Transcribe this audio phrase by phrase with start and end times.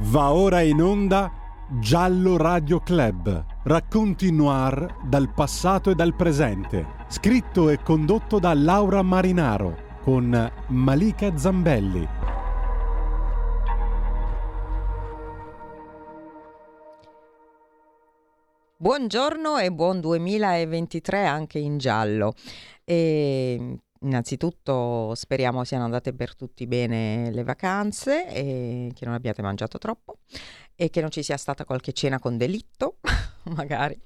[0.00, 1.30] Va ora in onda
[1.68, 3.44] Giallo Radio Club.
[3.64, 6.86] Racconti noir dal passato e dal presente.
[7.08, 12.08] Scritto e condotto da Laura Marinaro con Malika Zambelli.
[18.76, 22.34] Buongiorno e buon 2023 anche in giallo.
[22.84, 29.78] E Innanzitutto speriamo siano andate per tutti bene le vacanze e che non abbiate mangiato
[29.78, 30.18] troppo
[30.76, 32.98] e che non ci sia stata qualche cena con delitto,
[33.56, 34.00] magari.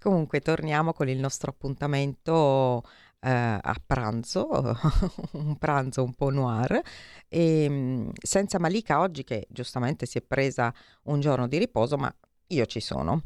[0.00, 2.82] Comunque torniamo con il nostro appuntamento
[3.20, 4.48] eh, a pranzo,
[5.32, 6.80] un pranzo un po' noir,
[7.28, 10.72] e, mm, senza Malika oggi che giustamente si è presa
[11.04, 12.12] un giorno di riposo, ma
[12.48, 13.22] io ci sono.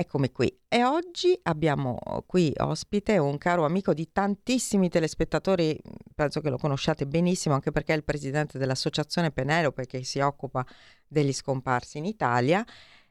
[0.00, 5.76] Eccomi qui e oggi abbiamo qui ospite un caro amico di tantissimi telespettatori,
[6.14, 10.64] penso che lo conosciate benissimo anche perché è il presidente dell'associazione Penelope che si occupa
[11.04, 12.64] degli scomparsi in Italia.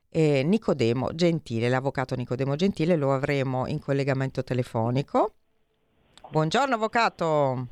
[0.07, 5.33] E Nicodemo Gentile, l'avvocato Nicodemo Gentile, lo avremo in collegamento telefonico.
[6.29, 7.67] Buongiorno avvocato.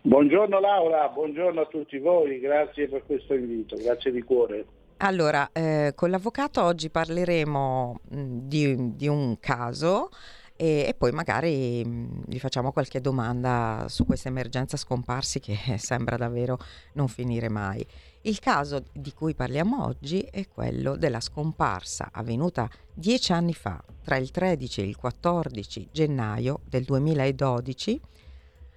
[0.00, 4.64] Buongiorno Laura, buongiorno a tutti voi, grazie per questo invito, grazie di cuore.
[5.02, 10.10] Allora, eh, con l'avvocato oggi parleremo mh, di, di, un caso
[10.54, 16.18] e, e poi magari mh, gli facciamo qualche domanda su questa emergenza scomparsi che sembra
[16.18, 16.58] davvero
[16.94, 17.84] non finire mai.
[18.22, 24.18] Il caso di cui parliamo oggi è quello della scomparsa avvenuta dieci anni fa, tra
[24.18, 27.98] il 13 e il 14 gennaio del 2012,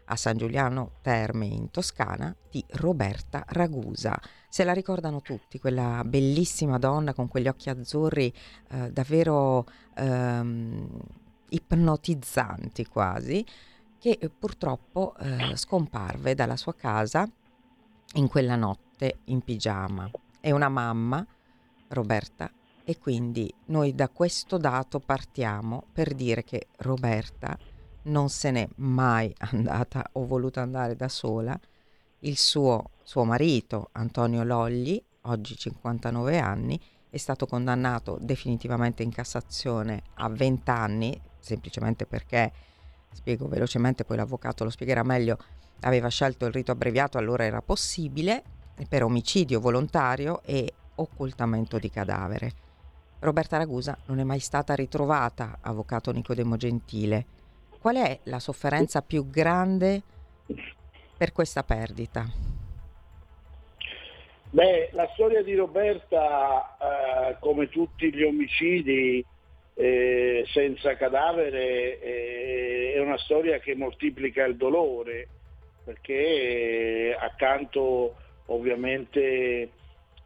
[0.05, 4.19] a San Giuliano Terme in Toscana, di Roberta Ragusa
[4.53, 8.31] se la ricordano tutti, quella bellissima donna con quegli occhi azzurri
[8.69, 10.87] eh, davvero ehm,
[11.49, 13.43] ipnotizzanti quasi,
[13.97, 17.27] che eh, purtroppo eh, scomparve dalla sua casa
[18.13, 20.11] in quella notte in pigiama.
[20.39, 21.25] È una mamma,
[21.88, 22.51] Roberta,
[22.83, 27.57] e quindi noi da questo dato partiamo per dire che Roberta
[28.03, 31.57] non se n'è mai andata o voluta andare da sola,
[32.19, 36.79] il suo, suo marito, Antonio Logli, oggi 59 anni,
[37.09, 42.51] è stato condannato definitivamente in Cassazione a 20 anni, semplicemente perché,
[43.11, 45.38] spiego velocemente, poi l'avvocato lo spiegherà meglio,
[45.81, 48.44] aveva scelto il rito abbreviato, allora era possibile,
[48.88, 52.51] per omicidio volontario e occultamento di cadavere.
[53.19, 57.25] Roberta Ragusa non è mai stata ritrovata, avvocato Nicodemo Gentile.
[57.83, 60.01] Qual è la sofferenza più grande
[61.17, 62.23] per questa perdita?
[64.51, 69.25] Beh, la storia di Roberta, eh, come tutti gli omicidi
[69.73, 75.27] eh, senza cadavere, eh, è una storia che moltiplica il dolore,
[75.83, 79.72] perché eh, accanto ovviamente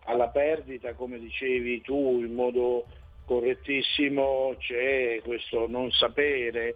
[0.03, 2.85] alla perdita, come dicevi tu in modo
[3.25, 6.75] correttissimo, c'è questo non sapere,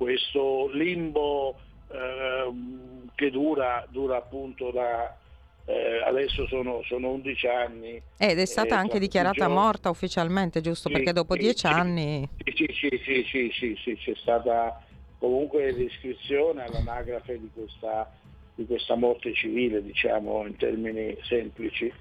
[0.00, 1.56] questo limbo
[1.92, 5.14] Ehm, che dura, dura, appunto da
[5.64, 8.02] eh, adesso sono, sono, 11 anni.
[8.16, 9.54] Ed è stata eh, anche dichiarata giorni.
[9.54, 10.88] morta ufficialmente, giusto?
[10.88, 12.28] Sì, Perché dopo sì, 10 sì, anni...
[12.44, 14.80] Sì, sì, sì, sì, sì, sì, c'è stata
[15.18, 18.10] comunque l'iscrizione all'anagrafe di questa,
[18.54, 21.92] di questa morte civile, diciamo in termini semplici.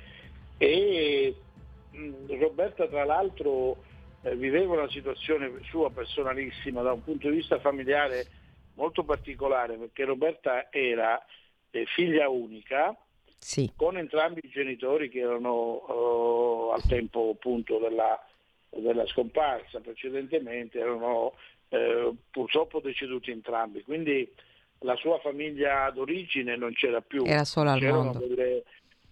[0.58, 1.36] E
[1.92, 3.84] mh, Roberta tra l'altro
[4.24, 8.25] eh, viveva una situazione sua personalissima da un punto di vista familiare
[8.75, 11.24] molto particolare perché Roberta era
[11.72, 12.96] eh, figlia unica
[13.40, 13.72] sì.
[13.75, 18.19] con entrambi i genitori che erano uh, al tempo appunto della,
[18.69, 21.34] della, scomparsa, precedentemente erano
[21.69, 24.30] eh, purtroppo deceduti entrambi, quindi
[24.80, 27.24] la sua famiglia d'origine non c'era più.
[27.25, 28.19] Era solo al mondo.
[28.19, 28.63] Delle,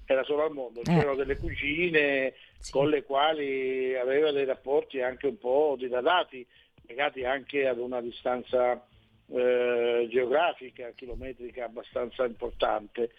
[0.07, 0.83] era solo al mondo, eh.
[0.83, 2.71] c'erano delle cugine sì.
[2.71, 6.45] con le quali aveva dei rapporti anche un po' diradati,
[6.87, 8.81] legati anche ad una distanza
[9.29, 13.11] eh, geografica, chilometrica abbastanza importante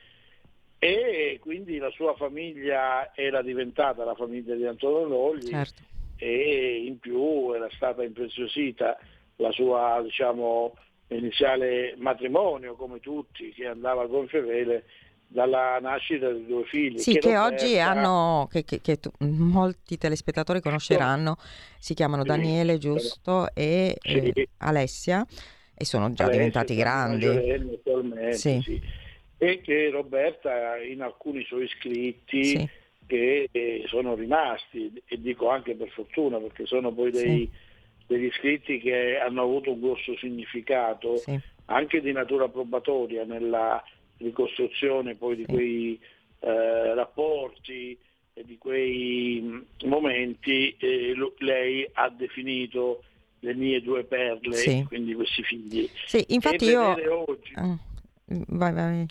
[0.78, 5.82] e quindi la sua famiglia era diventata la famiglia di Antonio Logli certo.
[6.16, 8.96] e in più era stata impreziosita
[9.36, 10.74] la sua diciamo,
[11.08, 14.40] iniziale matrimonio come tutti che andava a gonfie
[15.28, 16.98] dalla nascita di due figli.
[16.98, 21.36] Sì, che, oggi hanno, che, che, che tu, molti telespettatori conosceranno,
[21.78, 24.30] si chiamano sì, Daniele Giusto e sì.
[24.30, 25.24] eh, Alessia
[25.76, 27.26] e sono già Adesso diventati grandi.
[28.32, 28.60] Sì.
[28.62, 28.80] Sì.
[29.40, 32.68] E che Roberta in alcuni suoi scritti
[33.06, 37.50] che eh, sono rimasti, e dico anche per fortuna perché sono poi dei,
[38.06, 41.22] degli scritti che hanno avuto un grosso significato
[41.66, 43.82] anche di natura probatoria nella
[44.18, 46.00] ricostruzione poi di quei
[46.40, 47.98] eh, rapporti
[48.44, 53.02] di quei momenti eh, lei ha definito
[53.40, 54.84] le mie due perle, sì.
[54.86, 55.88] quindi questi figli.
[56.06, 57.24] Sì, infatti e io...
[57.28, 57.52] Oggi...
[57.54, 57.76] Ah,
[58.26, 59.06] vai, vai.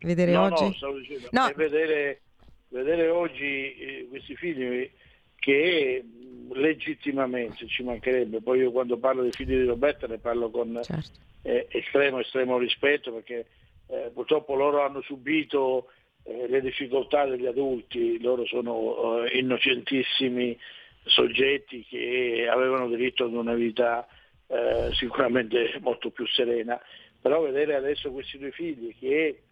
[0.00, 0.76] Vedere no, oggi?
[0.80, 1.52] No, dicendo, no.
[1.54, 2.20] vedere,
[2.68, 4.90] vedere, oggi eh, questi figli
[5.36, 6.04] che
[6.52, 11.18] legittimamente ci mancherebbe, poi io quando parlo dei figli di Roberta ne parlo con certo.
[11.42, 13.46] eh, estremo, estremo rispetto perché
[13.90, 15.88] eh, purtroppo loro hanno subito
[16.22, 20.56] eh, le difficoltà degli adulti, loro sono eh, innocentissimi
[21.04, 24.06] soggetti che avevano diritto ad una vita
[24.46, 26.80] eh, sicuramente molto più serena,
[27.20, 29.42] però vedere adesso questi due figli che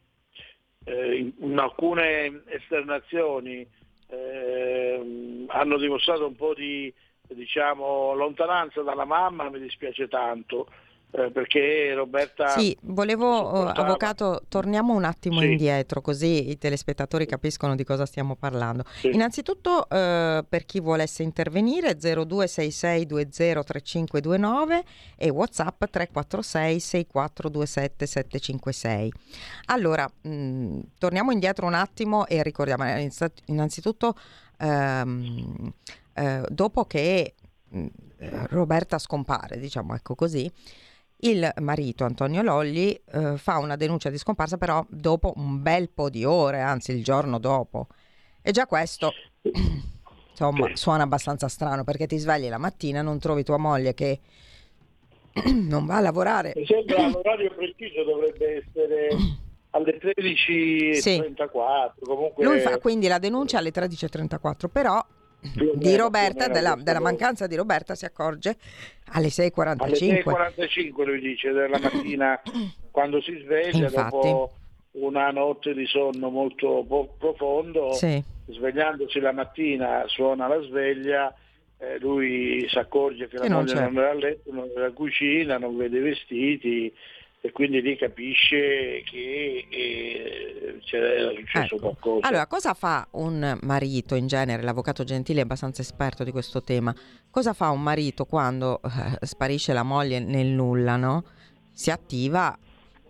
[0.85, 3.67] eh, in, alcune esternazioni
[4.11, 6.93] eh, hanno dimostrato un po' di
[7.27, 10.69] diciamo, lontananza dalla mamma mi dispiace tanto
[11.11, 12.49] eh, perché Roberta...
[12.49, 13.87] Sì, volevo, supportava...
[13.87, 15.47] avvocato, torniamo un attimo sì.
[15.47, 18.85] indietro così i telespettatori capiscono di cosa stiamo parlando.
[19.01, 19.15] Sì.
[19.15, 24.81] Innanzitutto eh, per chi volesse intervenire 0266203529
[25.17, 29.11] e Whatsapp 346 6427 756.
[29.67, 32.85] Allora, mh, mm, torniamo indietro un attimo e ricordiamo
[33.47, 34.15] innanzitutto
[34.59, 35.73] ehm,
[36.13, 37.35] eh, dopo che
[37.75, 37.87] mm,
[38.51, 40.53] Roberta scompare, diciamo ecco così,
[41.21, 46.11] il marito Antonio Logli eh, fa una denuncia di scomparsa però dopo un bel po'
[46.11, 47.89] di ore, anzi il giorno dopo.
[48.43, 49.13] E già questo
[50.31, 54.21] insomma suona abbastanza strano perché ti svegli la mattina, non trovi tua moglie che
[55.53, 56.53] non va a lavorare.
[56.55, 59.09] Mi sembra l'orario preciso dovrebbe essere
[59.71, 60.95] alle 13.34.
[61.01, 61.35] Sì.
[62.01, 62.45] Comunque...
[62.45, 65.05] Lui fa quindi la denuncia alle 13.34, però
[65.41, 68.57] di Roberta, della, della, mancanza di Roberta si accorge
[69.13, 69.83] alle 6.45.
[69.83, 69.95] Alle
[70.57, 72.41] 6.45 lui dice della mattina
[72.91, 74.11] quando si sveglia Infatti.
[74.11, 74.53] dopo
[74.93, 78.23] una notte di sonno molto po- profondo, sì.
[78.47, 81.33] svegliandosi la mattina suona la sveglia,
[81.79, 85.59] eh, lui si accorge che la moglie non era a letto, non era a cucina,
[85.59, 86.93] non vede i vestiti,
[87.41, 91.79] e quindi lì capisce che eh, c'era successo ecco.
[91.79, 92.27] qualcosa.
[92.27, 94.63] Allora, cosa fa un marito in genere?
[94.63, 96.95] L'avvocato Gentili è abbastanza esperto di questo tema.
[97.31, 101.25] Cosa fa un marito quando eh, sparisce la moglie nel nulla, no?
[101.73, 102.57] Si attiva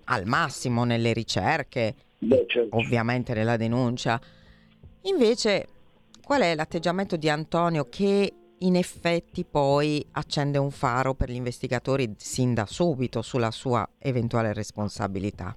[0.04, 2.76] al massimo nelle ricerche, Beh, certo.
[2.76, 4.20] ovviamente nella denuncia.
[5.02, 5.68] Invece,
[6.22, 12.14] qual è l'atteggiamento di Antonio che in effetti poi accende un faro per gli investigatori
[12.16, 15.54] sin da subito sulla sua eventuale responsabilità.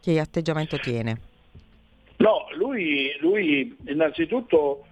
[0.00, 1.20] Che atteggiamento tiene?
[2.16, 4.84] No, lui, lui innanzitutto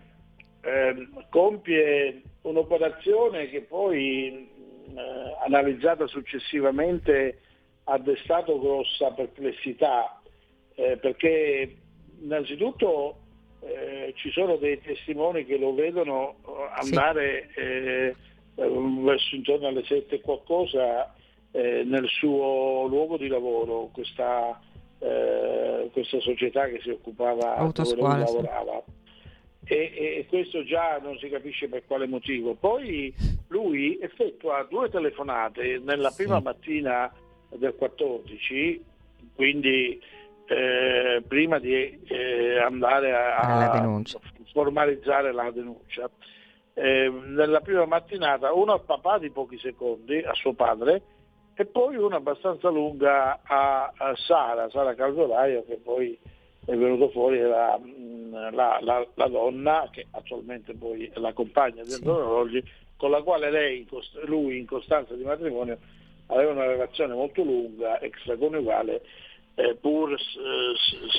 [0.63, 7.41] eh, compie un'operazione che poi eh, analizzata successivamente
[7.85, 10.21] ha destato grossa perplessità
[10.75, 11.77] eh, perché
[12.21, 13.17] innanzitutto
[13.63, 17.61] eh, ci sono dei testimoni che lo vedono eh, andare sì.
[17.61, 18.15] eh,
[18.55, 21.15] verso intorno alle 7 e qualcosa
[21.53, 24.59] eh, nel suo luogo di lavoro, questa,
[24.99, 28.83] eh, questa società che si occupava Autoscuola, dove lavorava.
[29.65, 29.75] Sì.
[29.75, 32.55] E, e, questo già non si capisce per quale motivo.
[32.55, 33.15] Poi
[33.49, 36.43] lui effettua due telefonate nella prima sì.
[36.43, 37.13] mattina
[37.51, 38.85] del 14,
[39.35, 40.01] quindi
[40.51, 44.03] eh, prima di eh, andare a, a
[44.53, 46.11] formalizzare la denuncia.
[46.75, 51.03] Eh, nella prima mattinata una al papà di pochi secondi, a suo padre,
[51.55, 56.19] e poi una abbastanza lunga a, a Sara, Sara Calzolaio, che poi
[56.65, 61.85] è venuto fuori la, mm, la, la, la, donna, che attualmente poi è la compagna
[61.85, 62.65] di Antonio sì.
[62.97, 63.87] con la quale lei,
[64.25, 65.79] lui in costanza di matrimonio
[66.27, 69.03] aveva una relazione molto lunga, extraconiugale,
[69.61, 70.17] eh, pur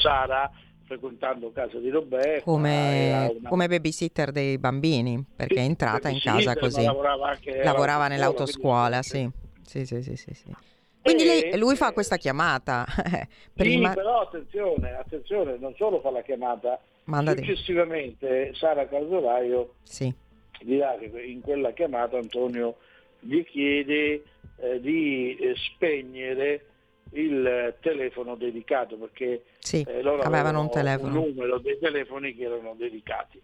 [0.01, 0.49] Sara
[0.85, 3.49] frequentando casa di Roberto come, una...
[3.49, 9.29] come babysitter dei bambini perché sì, è entrata in casa così lavorava, lavorava nell'autoscuola sì.
[9.63, 10.53] Sì, sì, sì, sì, sì.
[11.01, 12.85] quindi lei, lui fa questa chiamata
[13.53, 13.89] prima...
[13.89, 20.13] sì però attenzione attenzione non solo fa la chiamata Manda successivamente Sara Calzolaio sì.
[20.61, 22.75] dirà che in quella chiamata Antonio
[23.19, 24.23] gli chiede
[24.57, 26.65] eh, di eh, spegnere
[27.13, 31.19] il telefono dedicato perché sì, eh, loro avevano un, telefono.
[31.19, 33.39] un numero dei telefoni che erano dedicati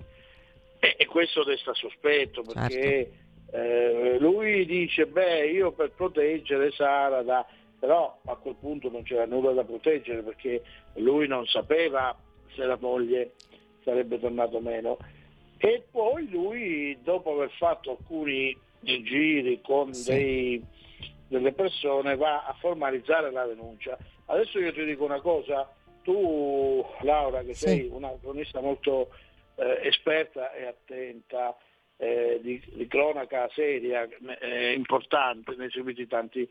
[0.80, 3.12] e, e questo desta sospetto perché
[3.50, 3.58] certo.
[3.58, 7.46] eh, lui dice beh io per proteggere Sara da...
[7.78, 10.62] però a quel punto non c'era nulla da proteggere perché
[10.96, 12.18] lui non sapeva
[12.56, 13.34] se la moglie
[13.84, 14.98] sarebbe tornata o meno
[15.58, 20.12] e poi lui dopo aver fatto alcuni giri con sì.
[20.12, 20.64] dei
[21.28, 23.98] delle persone va a formalizzare la denuncia.
[24.26, 25.70] Adesso io ti dico una cosa,
[26.04, 27.68] tu Laura che sì.
[27.68, 29.10] sei una cronista molto
[29.56, 31.56] eh, esperta e attenta
[31.98, 34.08] eh, di, di, cronaca seria,
[34.40, 36.48] eh, importante, ne hai seguiti tanti.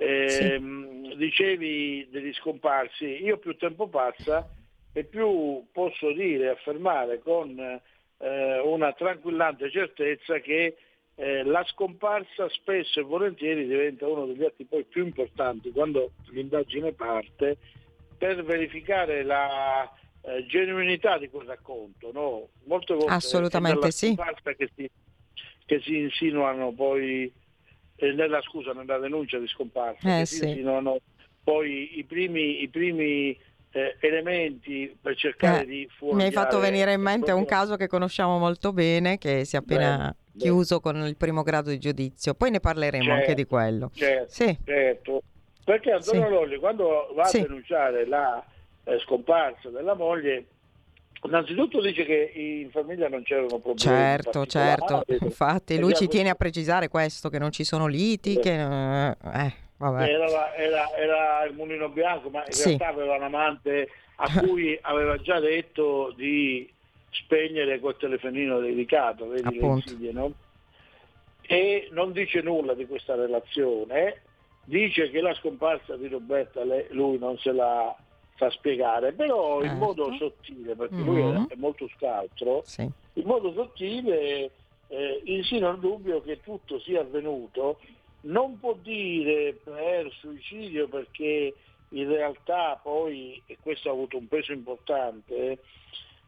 [0.00, 1.14] Sì.
[1.14, 4.48] Dicevi degli scomparsi, io più tempo passa
[4.94, 10.76] e più posso dire, affermare con eh, una tranquillante certezza che
[11.20, 16.92] eh, la scomparsa spesso e volentieri diventa uno degli atti poi più importanti quando l'indagine
[16.92, 17.58] parte
[18.16, 19.84] per verificare la
[20.22, 22.10] eh, genuinità di quel racconto.
[22.10, 22.48] No?
[22.64, 24.16] Molte volte Assolutamente sì.
[24.16, 24.90] Che si,
[25.66, 27.30] che si insinuano poi
[27.96, 30.36] eh, nella scusa, nella denuncia di scomparsa, eh, sì.
[30.36, 31.00] si insinuano
[31.44, 33.38] poi i primi, i primi
[33.72, 36.16] eh, elementi per cercare eh, di fuori.
[36.16, 39.58] Mi hai fatto venire in mente un caso che conosciamo molto bene, che si è
[39.58, 40.82] appena beh, chiuso beh.
[40.82, 42.34] con il primo grado di giudizio.
[42.34, 43.90] Poi ne parleremo certo, anche di quello.
[43.94, 44.58] Certo, sì.
[44.64, 45.22] certo.
[45.64, 46.30] Perché Antonio sì.
[46.30, 47.38] Lolli quando va sì.
[47.38, 48.44] a denunciare la
[48.84, 50.46] eh, scomparsa della moglie
[51.22, 53.76] Innanzitutto dice che in famiglia non c'erano problemi.
[53.76, 58.40] Certo, certo, infatti lui ci tiene a precisare questo, che non ci sono liti, sì.
[58.40, 58.58] che...
[58.58, 62.68] Eh, era, era, era, il mulino bianco, ma in sì.
[62.68, 66.70] realtà aveva un amante a cui aveva già detto di
[67.10, 70.32] spegnere quel telefonino dedicato, vedi le insidie, no?
[71.40, 74.22] E non dice nulla di questa relazione,
[74.64, 77.96] dice che la scomparsa di Roberta lui non se la
[78.36, 80.32] sa spiegare, però in modo certo.
[80.36, 81.04] sottile, perché mm-hmm.
[81.04, 81.44] lui è, mm-hmm.
[81.48, 82.88] è, molto scaltro, sì.
[83.14, 84.50] in modo sottile
[84.88, 87.78] eh, insinua il dubbio che tutto sia avvenuto,
[88.22, 91.54] non può dire per suicidio perché
[91.90, 95.58] in realtà poi, e questo ha avuto un peso importante,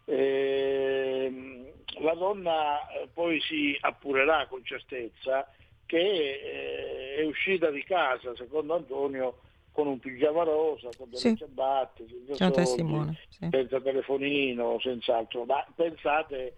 [0.05, 5.49] eh, la donna eh, poi si appurerà con certezza
[5.87, 9.39] che eh, è uscita di casa, secondo Antonio,
[9.73, 11.37] con un pigiama rosa, con delle sì.
[11.37, 13.49] ciabatte, senza, soldi, sì.
[13.51, 15.45] senza telefonino, senz'altro.
[15.45, 16.57] Ma pensate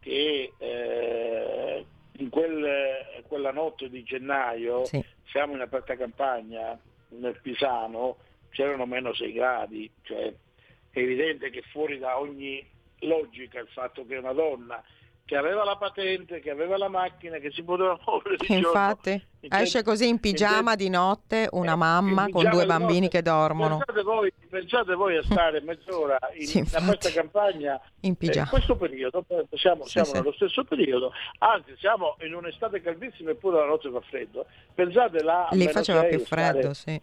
[0.00, 1.86] che eh,
[2.18, 5.02] in quel, quella notte di gennaio sì.
[5.24, 6.78] siamo in aperta campagna
[7.08, 8.18] nel Pisano,
[8.50, 10.32] c'erano meno 6 gradi, cioè
[10.90, 12.64] è evidente che fuori da ogni
[13.00, 14.82] logica il fatto che una donna
[15.32, 19.62] che aveva la patente, che aveva la macchina, che si poteva muovere di Infatti, giorno.
[19.62, 23.78] esce così in pigiama di notte una eh, mamma con due bambini che dormono.
[23.78, 28.44] Pensate voi, pensate voi, a stare mezz'ora in, sì, in questa campagna in pigiama.
[28.44, 29.24] in questo periodo,
[29.54, 34.00] siamo, siamo sì, nello stesso periodo, anzi siamo in un'estate caldissima eppure la notte fa
[34.02, 34.44] freddo.
[34.74, 35.48] Pensate là...
[35.52, 37.00] Lì faceva più freddo, sì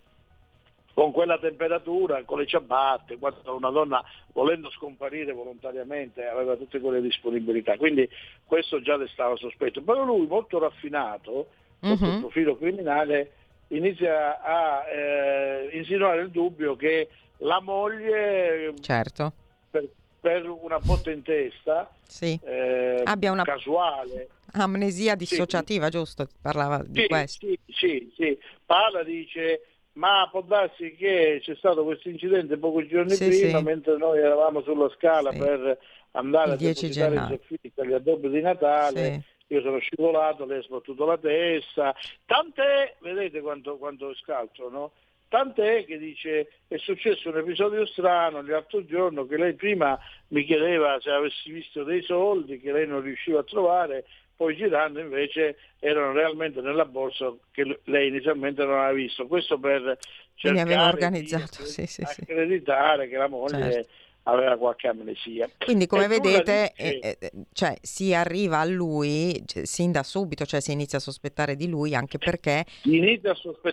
[0.93, 4.03] con quella temperatura, con le ciabatte, quando una donna
[4.34, 7.77] volendo scomparire volontariamente aveva tutte quelle disponibilità.
[7.77, 8.10] Quindi
[8.46, 9.81] questo già destava sospetto.
[9.81, 11.48] Però lui molto raffinato,
[11.79, 13.31] sotto il profilo criminale,
[13.69, 19.31] inizia a eh, insinuare il dubbio che la moglie certo.
[19.69, 19.88] per,
[20.19, 22.38] per una botta in testa sì.
[22.43, 25.91] eh, abbia una casuale amnesia dissociativa, sì.
[25.91, 26.27] giusto?
[26.41, 27.46] Parlava di sì, questo.
[27.46, 28.39] Sì, sì, sì.
[28.65, 29.62] Parla, dice
[30.00, 33.63] ma può darsi che c'è stato questo incidente pochi giorni sì, prima sì.
[33.63, 35.38] mentre noi eravamo sulla scala sì.
[35.38, 35.77] per
[36.12, 41.06] andare a depositare i soffitti agli addobbi di Natale io sono scivolato, lei ha sbattuto
[41.06, 41.94] la testa
[42.25, 44.91] tant'è, vedete quanto, quanto scalzo no?
[45.27, 50.98] Tant'è che dice è successo un episodio strano l'altro giorno che lei prima mi chiedeva
[51.01, 54.06] se avessi visto dei soldi che lei non riusciva a trovare
[54.39, 59.27] poi girando invece erano realmente nella borsa che lei inizialmente non aveva visto.
[59.27, 59.98] Questo per
[60.36, 63.10] cercare di sì, sì, accreditare sì.
[63.10, 63.89] che la moglie certo.
[64.24, 65.50] aveva qualche amnesia.
[65.58, 67.00] Quindi come e vedete dice...
[67.01, 71.01] eh, eh, cioè, si arriva a lui cioè, sin da subito, cioè si inizia a
[71.01, 72.63] sospettare di lui anche perché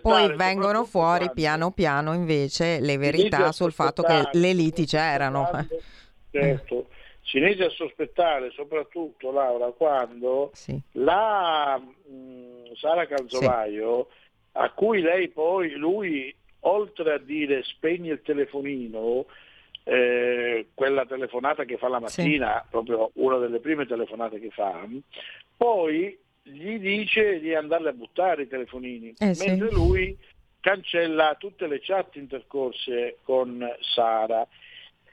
[0.02, 5.49] poi vengono fuori piano piano invece le verità sul fatto che le liti c'erano.
[6.32, 6.88] Certo
[7.26, 10.78] si inizia a sospettare soprattutto Laura quando sì.
[10.92, 14.16] la mh, mm, Sara Calzolaio sì.
[14.52, 19.26] a cui lei poi lui oltre a dire spegni il telefonino
[19.83, 22.68] eh, quella telefonata che fa la mattina sì.
[22.71, 24.87] proprio una delle prime telefonate che fa
[25.56, 30.16] poi gli dice di andarle a buttare i telefonini eh, mentre lui
[30.61, 34.47] cancella tutte le chat intercorse con Sara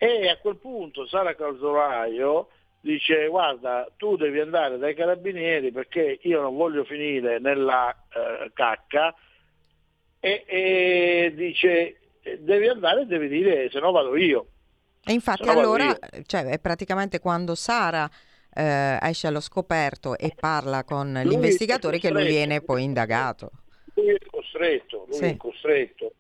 [0.04, 2.50] e a quel punto Sara Calzolaio
[2.82, 9.16] dice guarda tu devi andare dai carabinieri perché io non voglio finire nella eh, cacca
[10.20, 12.00] e, e, dice
[12.40, 14.48] devi andare e devi dire se no vado io.
[15.06, 18.10] E infatti allora cioè, è praticamente quando Sara
[18.54, 23.52] eh, esce allo scoperto e parla con lui gli investigatori che lui viene poi indagato.
[23.96, 25.26] Lui è costretto, lui sì.
[25.26, 26.14] è costretto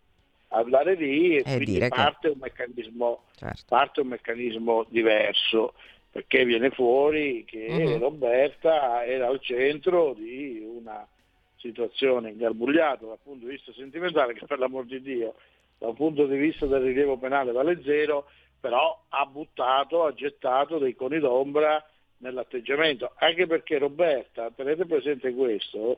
[0.53, 2.33] andare lì e, e quindi parte, che...
[2.33, 3.63] un meccanismo, certo.
[3.67, 5.73] parte un meccanismo diverso.
[6.13, 7.97] perché viene fuori che uh-huh.
[7.97, 11.07] Roberta era al centro di una
[11.55, 15.33] situazione ingarbugliata dal punto di vista sentimentale, che per l'amor di Dio,
[15.79, 18.27] dal punto di vista del rilievo penale vale zero,
[18.59, 21.83] però ha buttato, ha gettato dei coni d'ombra
[22.17, 25.97] nell'atteggiamento, anche perché Roberta, tenete presente questo,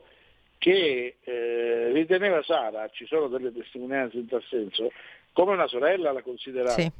[0.58, 4.90] che eh, riteneva Sara, ci sono delle testimonianze in tal senso,
[5.32, 6.70] come una sorella la considerava.
[6.72, 6.90] Sì.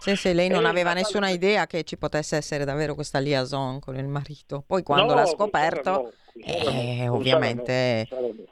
[0.00, 3.80] Sì, sì, lei non e aveva nessuna idea che ci potesse essere davvero questa liaison
[3.80, 4.62] con il marito.
[4.64, 6.12] Poi quando no, l'ha scoperto, no,
[6.44, 8.08] eh, ovviamente,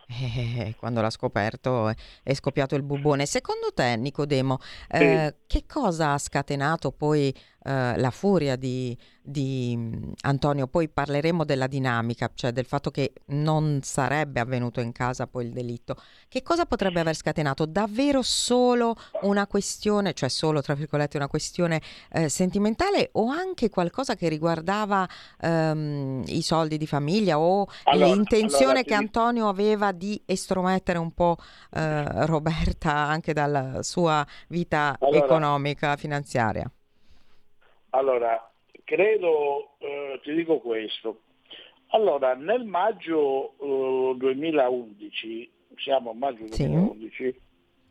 [0.09, 3.27] eh, quando l'ha scoperto è scoppiato il bubone.
[3.27, 5.35] Secondo te, Nicodemo, eh, sì.
[5.47, 7.35] che cosa ha scatenato poi
[7.67, 13.13] eh, la furia di, di mm, Antonio, poi parleremo della dinamica, cioè del fatto che
[13.27, 15.97] non sarebbe avvenuto in casa poi il delitto.
[16.29, 17.67] Che cosa potrebbe aver scatenato?
[17.67, 24.15] Davvero solo una questione, cioè solo tra virgolette una questione eh, sentimentale o anche qualcosa
[24.15, 25.09] che riguardava
[25.41, 31.13] ehm, i soldi di famiglia o allora, l'intenzione allora, che Antonio aveva di estromettere un
[31.13, 31.37] po'
[31.73, 36.71] eh, Roberta anche dalla sua vita allora, economica, finanziaria?
[37.91, 38.51] Allora,
[38.85, 41.21] credo, eh, ti dico questo.
[41.89, 47.35] Allora, nel maggio eh, 2011, siamo a maggio 2011, sì.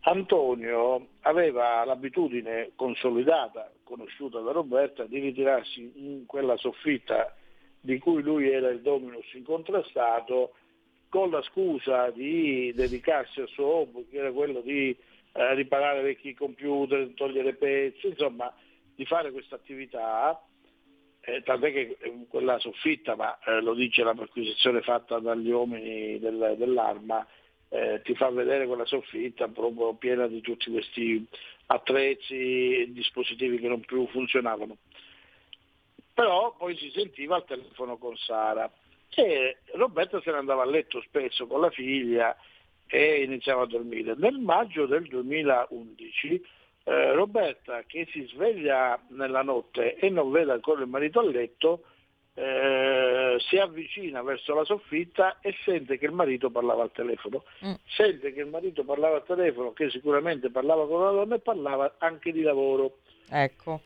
[0.02, 7.34] Antonio aveva l'abitudine consolidata, conosciuta da Roberta, di ritirarsi in quella soffitta
[7.86, 10.56] di cui lui era il dominus incontrastato,
[11.08, 16.34] con la scusa di dedicarsi al suo hobby, che era quello di eh, riparare vecchi
[16.34, 18.54] computer, togliere pezzi, insomma
[18.96, 20.42] di fare questa attività,
[21.22, 26.20] eh, tant'è che eh, quella soffitta, ma eh, lo dice la perquisizione fatta dagli uomini
[26.20, 27.26] del, dell'arma,
[27.70, 31.26] eh, ti fa vedere quella soffitta proprio piena di tutti questi
[31.68, 34.78] attrezzi e dispositivi che non più funzionavano.
[36.16, 38.72] Però poi si sentiva al telefono con Sara
[39.14, 42.36] e Roberta se ne andava a letto spesso con la figlia
[42.88, 44.16] e iniziava a dormire.
[44.16, 46.46] Nel maggio del 2011
[46.86, 51.84] eh, Roberta che si sveglia nella notte e non vede ancora il marito a letto,
[52.34, 57.44] eh, si avvicina verso la soffitta e sente che il marito parlava al telefono.
[57.66, 57.74] Mm.
[57.88, 61.96] Sente che il marito parlava al telefono, che sicuramente parlava con una donna e parlava
[61.98, 63.00] anche di lavoro.
[63.30, 63.82] Ecco.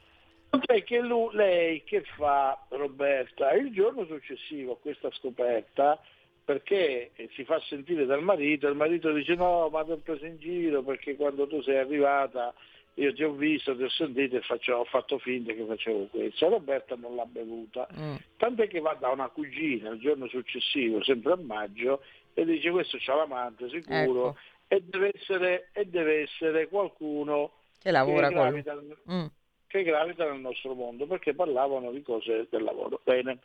[0.50, 6.00] Tant'è che lui, lei che fa Roberta il giorno successivo a questa scoperta,
[6.44, 10.38] perché si fa sentire dal marito, il marito dice no ma ti ho preso in
[10.40, 12.52] giro perché quando tu sei arrivata
[12.96, 16.50] io ti ho visto, ti ho sentito e faccio, ho fatto finta che facevo questo.
[16.50, 18.16] Roberta non l'ha bevuta, mm.
[18.38, 22.02] tant'è che va da una cugina il giorno successivo, sempre a maggio,
[22.34, 24.38] e dice questo c'ha l'amante sicuro ecco.
[24.68, 28.98] e, deve essere, e, deve essere, qualcuno che lavora che con...
[29.12, 29.26] mm.
[29.69, 32.99] Che gravita nel nostro mondo, perché parlavano di cose del lavoro.
[33.03, 33.39] Bene.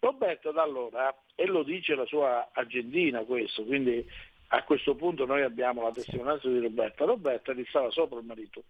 [0.00, 4.06] Roberta da allora, e lo dice la sua agendina questo, quindi
[4.48, 7.04] a questo punto noi abbiamo la testimonianza di Roberta.
[7.04, 8.62] Roberta gli stava sopra il marito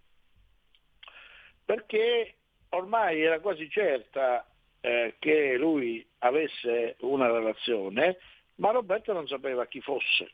[1.68, 2.36] perché
[2.70, 4.48] ormai era quasi certa
[4.80, 8.16] eh, che lui avesse una relazione,
[8.54, 10.30] ma Roberta non sapeva chi fosse.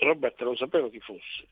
[0.00, 1.46] Roberta non sapeva chi fosse.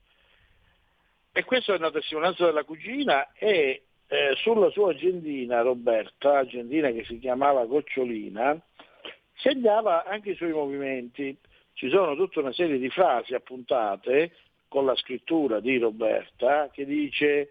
[1.32, 7.04] E questa è una testimonianza della cugina e eh, sulla sua agendina Roberta, agendina che
[7.04, 8.60] si chiamava Gocciolina,
[9.34, 11.36] segnava anche i suoi movimenti.
[11.72, 14.32] Ci sono tutta una serie di frasi appuntate
[14.68, 17.50] con la scrittura di Roberta che dice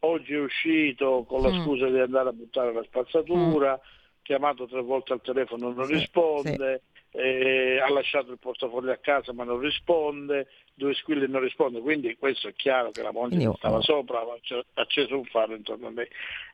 [0.00, 1.62] oggi è uscito con la mm.
[1.62, 4.22] scusa di andare a buttare la spazzatura, mm.
[4.22, 6.91] chiamato tre volte al telefono non sì, risponde, sì.
[7.14, 12.16] Eh, ha lasciato il portafoglio a casa ma non risponde, due squilli non risponde, quindi
[12.16, 15.90] questo è chiaro che la moglie Io, stava sopra, ha acceso un faro intorno a
[15.90, 16.08] me.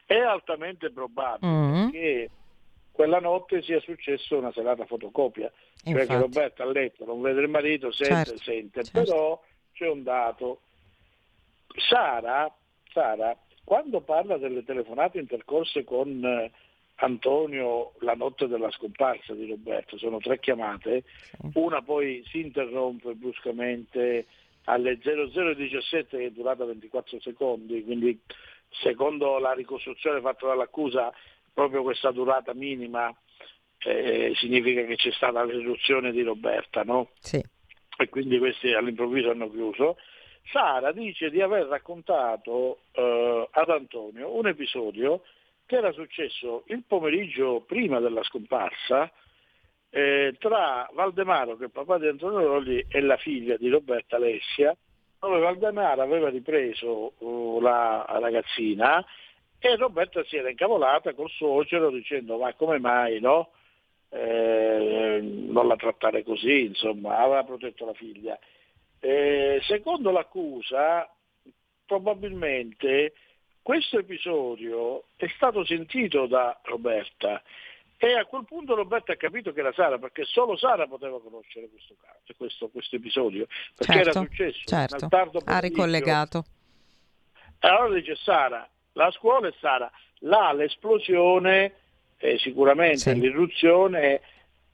[0.05, 1.91] È altamente probabile mm.
[1.91, 2.31] che
[2.91, 5.51] quella notte sia successo una serata fotocopia,
[5.85, 6.09] cioè Infatti.
[6.09, 9.01] che Roberta a letto non vede il marito, sente, certo, sente, certo.
[9.01, 9.43] però
[9.73, 10.63] c'è un dato.
[11.89, 12.53] Sara
[12.93, 16.51] Sara, quando parla delle telefonate intercorse con eh,
[17.01, 21.05] Antonio la notte della scomparsa di Roberto, sono tre chiamate,
[21.55, 24.27] una poi si interrompe bruscamente
[24.65, 28.19] alle 0017 che è durata 24 secondi, quindi
[28.83, 31.13] secondo la ricostruzione fatta dall'accusa
[31.53, 33.15] proprio questa durata minima
[33.79, 37.11] eh, significa che c'è stata l'irruzione di Roberta, no?
[37.21, 37.43] Sì.
[37.97, 39.97] E quindi questi all'improvviso hanno chiuso.
[40.51, 45.23] Sara dice di aver raccontato eh, ad Antonio un episodio
[45.69, 49.13] che era successo il pomeriggio prima della scomparsa
[49.91, 54.75] eh, tra Valdemaro, che è papà di Antonio Rolli, e la figlia di Roberta Alessia,
[55.21, 59.05] dove Valdemaro aveva ripreso uh, la ragazzina
[59.59, 63.51] e Roberta si era incavolata col suocero dicendo ma come mai no?
[64.09, 68.39] Eh, non la trattare così, insomma, aveva protetto la figlia.
[69.01, 71.07] Eh, secondo l'accusa,
[71.85, 73.13] probabilmente
[73.69, 77.43] questo episodio è stato sentito da Roberta
[77.99, 81.69] e a quel punto Roberta ha capito che era Sara, perché solo Sara poteva conoscere
[81.69, 85.09] questo caso, questo, questo episodio, perché certo, era successo certo.
[85.09, 86.45] tardo Ha ricollegato.
[87.59, 91.75] Allora dice Sara, la scuola è Sara, là l'esplosione,
[92.17, 93.21] eh, sicuramente Sì.
[93.21, 94.23] l'irruzione,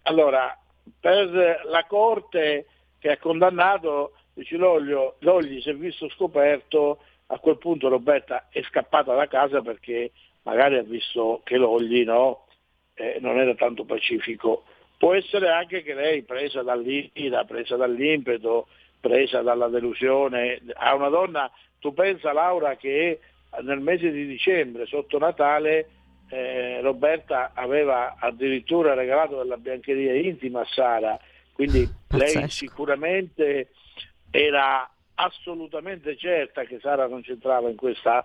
[0.03, 0.57] allora
[1.01, 2.67] per la Corte
[3.01, 7.01] che ha condannato, dice Loglio, Logli si è visto scoperto,
[7.35, 12.47] a quel punto Roberta è scappata da casa perché magari ha visto che Logli no,
[12.95, 14.65] eh, non era tanto pacifico.
[14.97, 18.69] Può essere anche che lei, presa dall'ira, presa dall'impeto,
[19.01, 23.19] presa dalla delusione, a una donna, tu pensa Laura che
[23.63, 25.89] nel mese di dicembre, sotto Natale,
[26.29, 31.19] eh, Roberta aveva addirittura regalato della biancheria intima a Sara,
[31.53, 32.39] quindi Pazzesco.
[32.39, 33.69] lei sicuramente
[34.31, 38.25] era assolutamente certa che Sara non c'entrava in questa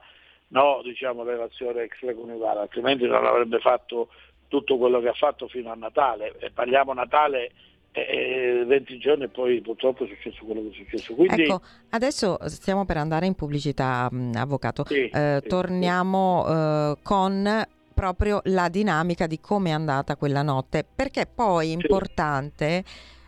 [0.49, 4.09] no, diciamo, relazione extraconiugale, altrimenti non avrebbe fatto
[4.47, 6.35] tutto quello che ha fatto fino a Natale.
[6.39, 7.51] E parliamo Natale
[7.91, 11.13] eh, 20 giorni e poi purtroppo è successo quello che è successo.
[11.13, 14.85] Quindi Ecco, adesso stiamo per andare in pubblicità, mh, avvocato.
[14.85, 20.85] Sì, Eh, sì, torniamo eh, con proprio la dinamica di come è andata quella notte,
[20.95, 22.83] perché poi è importante,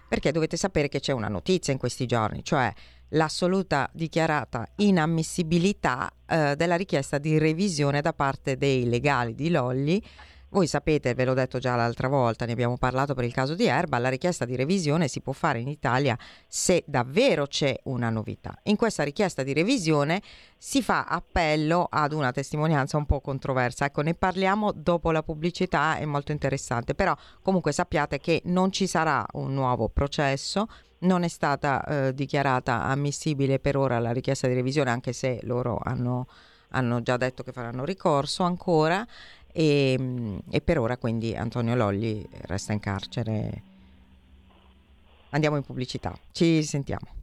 [0.08, 2.72] perché dovete sapere che c'è una notizia in questi giorni, cioè
[3.12, 10.04] l'assoluta dichiarata inammissibilità eh, della richiesta di revisione da parte dei legali di Lolli.
[10.54, 13.68] Voi sapete, ve l'ho detto già l'altra volta, ne abbiamo parlato per il caso di
[13.68, 18.54] Erba, la richiesta di revisione si può fare in Italia se davvero c'è una novità.
[18.64, 20.22] In questa richiesta di revisione
[20.58, 23.86] si fa appello ad una testimonianza un po' controversa.
[23.86, 28.88] Ecco, ne parliamo dopo la pubblicità, è molto interessante, però comunque sappiate che non ci
[28.88, 30.68] sarà un nuovo processo,
[31.02, 35.80] non è stata eh, dichiarata ammissibile per ora la richiesta di revisione, anche se loro
[35.82, 36.28] hanno,
[36.70, 39.06] hanno già detto che faranno ricorso ancora.
[39.54, 43.64] E, e per ora quindi Antonio Lolli resta in carcere.
[45.32, 47.20] Andiamo in pubblicità, ci sentiamo.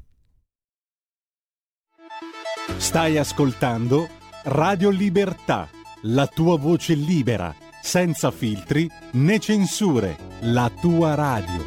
[2.76, 4.08] Stai ascoltando
[4.44, 5.68] Radio Libertà,
[6.02, 11.66] la tua voce libera, senza filtri né censure, la tua radio.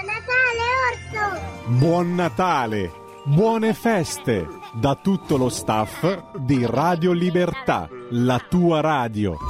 [0.00, 1.40] Orso!
[1.78, 2.92] Buon Natale,
[3.24, 9.49] buone feste da tutto lo staff di Radio Libertà, la tua radio.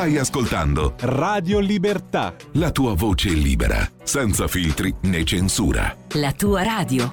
[0.00, 2.34] Stai ascoltando Radio Libertà.
[2.52, 5.94] la tua voce libera, senza filtri né censura.
[6.14, 7.12] La tua radio.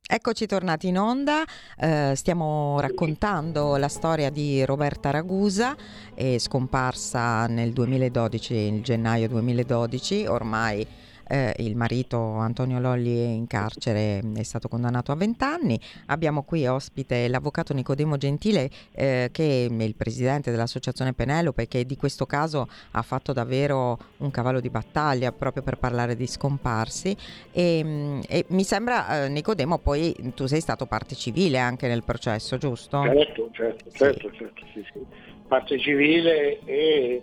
[0.00, 1.42] Eccoci tornati in onda,
[1.76, 5.76] eh, stiamo raccontando la storia di Roberta Ragusa,
[6.14, 10.86] è scomparsa nel 2012, il gennaio 2012, ormai
[11.28, 15.80] eh, il marito Antonio Lolli è in carcere, è stato condannato a 20 anni.
[16.06, 21.96] Abbiamo qui ospite l'avvocato Nicodemo Gentile eh, che è il presidente dell'associazione Penelope che di
[21.96, 27.16] questo caso ha fatto davvero un cavallo di battaglia proprio per parlare di scomparsi
[27.52, 32.02] e, mm, e mi sembra eh, Nicodemo poi tu sei stato parte civile anche nel
[32.04, 33.02] processo, giusto?
[33.02, 35.00] Certo, certo, certo, certo, sì, sì.
[35.46, 37.22] Parte civile e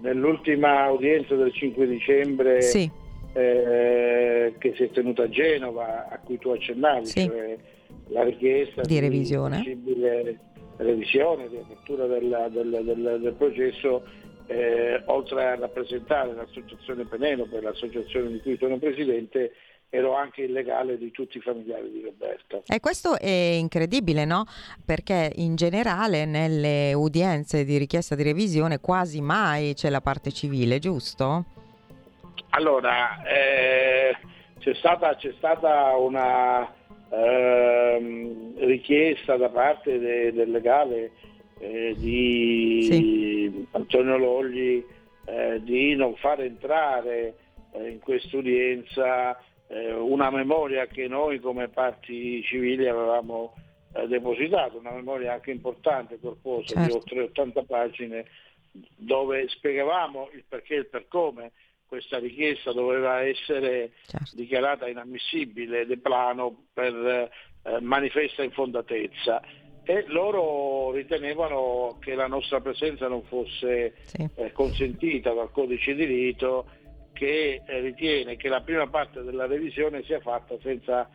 [0.00, 2.90] nell'ultima udienza del 5 dicembre Sì,
[3.32, 7.24] eh, che si è tenuta a Genova, a cui tu accennavi, Sì.
[7.26, 7.56] cioè
[8.08, 9.56] la richiesta Di revisione.
[9.58, 10.38] possibile
[10.78, 14.02] revisione, di apertura del, del, del, del processo,
[14.46, 19.52] eh, oltre a rappresentare l'associazione Penelope, l'associazione di cui sono presidente,
[19.94, 22.62] ero anche il legale di tutti i familiari di Roberta.
[22.66, 24.44] E questo è incredibile, no?
[24.84, 30.78] Perché in generale nelle udienze di richiesta di revisione quasi mai c'è la parte civile,
[30.78, 31.44] giusto?
[32.54, 34.14] Allora, eh,
[34.58, 36.70] c'è, stata, c'è, stata, una
[37.08, 41.12] eh, richiesta da parte de, del legale
[41.58, 43.66] eh, di sì.
[43.70, 44.84] Antonio Logli
[45.24, 47.36] eh, di non far entrare
[47.72, 53.54] eh, in questa udienza eh, una memoria che noi come parti civili avevamo
[53.94, 56.86] eh, depositato, una memoria anche importante, corposa, certo.
[56.86, 58.24] di oltre 80 pagine,
[58.70, 61.52] dove spiegavamo il perché e il per come
[61.92, 64.34] questa richiesta doveva essere certo.
[64.34, 69.42] dichiarata inammissibile de plano per eh, manifesta infondatezza
[69.84, 74.26] e loro ritenevano che la nostra presenza non fosse sì.
[74.36, 76.64] eh, consentita dal codice di rito
[77.12, 81.06] che eh, ritiene che la prima parte della revisione sia fatta senza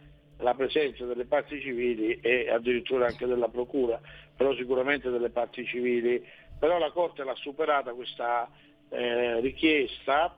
[0.42, 4.00] la presenza delle parti civili e addirittura anche della procura,
[4.36, 6.24] però sicuramente delle parti civili.
[6.60, 8.48] Però la Corte l'ha superata questa
[8.90, 10.38] eh, richiesta,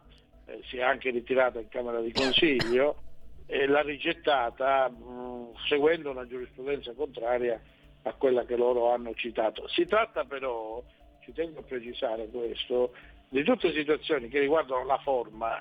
[0.50, 3.04] eh, si è anche ritirata in Camera di Consiglio
[3.46, 7.60] e l'ha rigettata mh, seguendo una giurisprudenza contraria
[8.04, 9.68] a quella che loro hanno citato.
[9.68, 10.82] Si tratta però,
[11.22, 12.94] ci tengo a precisare questo,
[13.30, 15.60] di tutte situazioni che riguardano la forma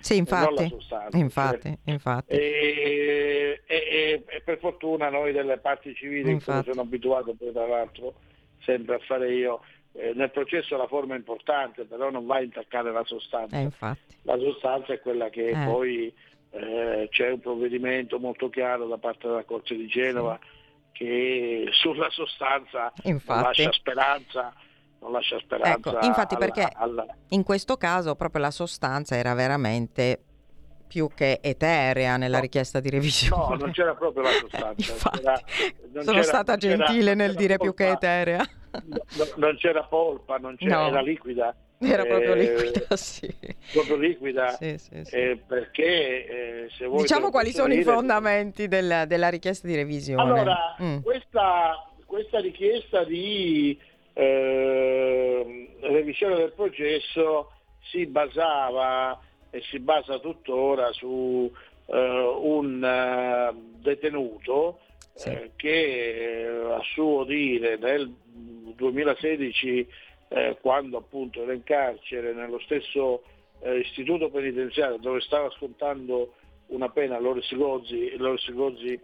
[0.00, 1.16] sì, infatti, non la sostanza.
[1.16, 2.34] Infatti, infatti.
[2.34, 6.64] E, e, e, per fortuna noi delle parti civili, infatti.
[6.64, 8.14] come sono abituato poi tra l'altro
[8.62, 9.62] sempre a fare io,
[9.98, 13.58] eh, nel processo la forma è importante, però non va a intaccare la sostanza.
[13.58, 13.70] Eh,
[14.22, 15.64] la sostanza è quella che eh.
[15.64, 16.14] poi
[16.50, 20.48] eh, c'è un provvedimento molto chiaro da parte della Corte di Genova sì.
[20.92, 22.92] che sulla sostanza
[23.26, 24.54] lascia speranza
[25.00, 25.90] non lascia speranza.
[25.90, 27.06] Ecco, infatti alla, perché alla...
[27.28, 30.24] in questo caso proprio la sostanza era veramente
[30.88, 33.56] più che eterea nella no, richiesta di revisione.
[33.56, 34.72] No, non c'era proprio la sostanza.
[34.92, 35.42] Infatti, c'era,
[36.02, 38.48] sono c'era, stata gentile nel dire polpa, più che eterea.
[38.70, 40.88] No, non c'era polpa, non c'era, no.
[40.88, 41.54] era liquida.
[41.80, 43.32] Era eh, proprio liquida, sì.
[43.72, 45.14] Proprio liquida, sì, sì, sì.
[45.14, 47.02] Eh, perché eh, se vuoi...
[47.02, 47.80] Diciamo quali sono dire...
[47.80, 50.20] i fondamenti del, della richiesta di revisione.
[50.20, 50.98] Allora, mm.
[51.02, 53.78] questa, questa richiesta di
[54.14, 57.52] eh, revisione del processo
[57.90, 59.18] si basava
[59.50, 61.50] e si basa tuttora su
[61.86, 64.80] eh, un uh, detenuto
[65.14, 65.30] sì.
[65.30, 68.12] eh, che eh, a suo dire nel
[68.74, 69.88] 2016
[70.28, 73.22] eh, quando appunto era in carcere nello stesso
[73.60, 76.34] eh, istituto penitenziario dove stava scontando
[76.68, 79.00] una pena Loris Gozzi, Loris Gozzi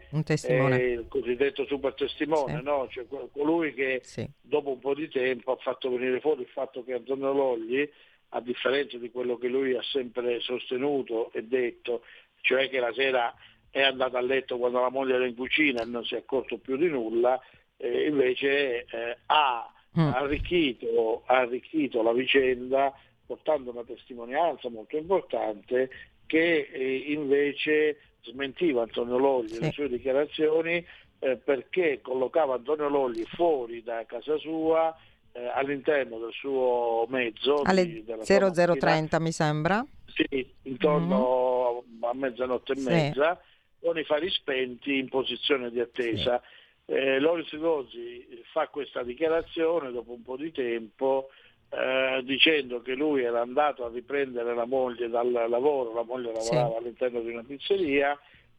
[0.47, 2.63] è il cosiddetto super testimone, sì.
[2.63, 2.87] no?
[2.91, 4.29] cioè, colui che sì.
[4.41, 7.89] dopo un po' di tempo ha fatto venire fuori il fatto che Antonio Logli,
[8.35, 12.03] a differenza di quello che lui ha sempre sostenuto e detto,
[12.41, 13.33] cioè che la sera
[13.71, 16.59] è andato a letto quando la moglie era in cucina e non si è accorto
[16.59, 17.41] più di nulla,
[17.77, 20.09] eh, invece eh, ha, mm.
[20.13, 22.93] arricchito, arricchito la vicenda
[23.27, 25.91] portando una testimonianza molto importante
[26.27, 29.61] che eh, invece smentiva Antonio Logli sì.
[29.61, 30.85] le sue dichiarazioni
[31.21, 34.95] eh, perché collocava Antonio Logli fuori da casa sua
[35.35, 42.05] eh, all'interno del suo mezzo alle di, 0030 mi sembra sì, intorno mm-hmm.
[42.05, 42.89] a mezzanotte e sì.
[42.89, 43.41] mezza
[43.81, 46.41] con i fari spenti in posizione di attesa
[46.87, 46.93] sì.
[46.93, 51.31] eh, Loris Gozzi fa questa dichiarazione dopo un po' di tempo
[51.71, 56.71] eh, dicendo che lui era andato a riprendere la moglie dal lavoro, la moglie lavorava
[56.71, 56.77] sì.
[56.77, 58.17] all'interno di una pizzeria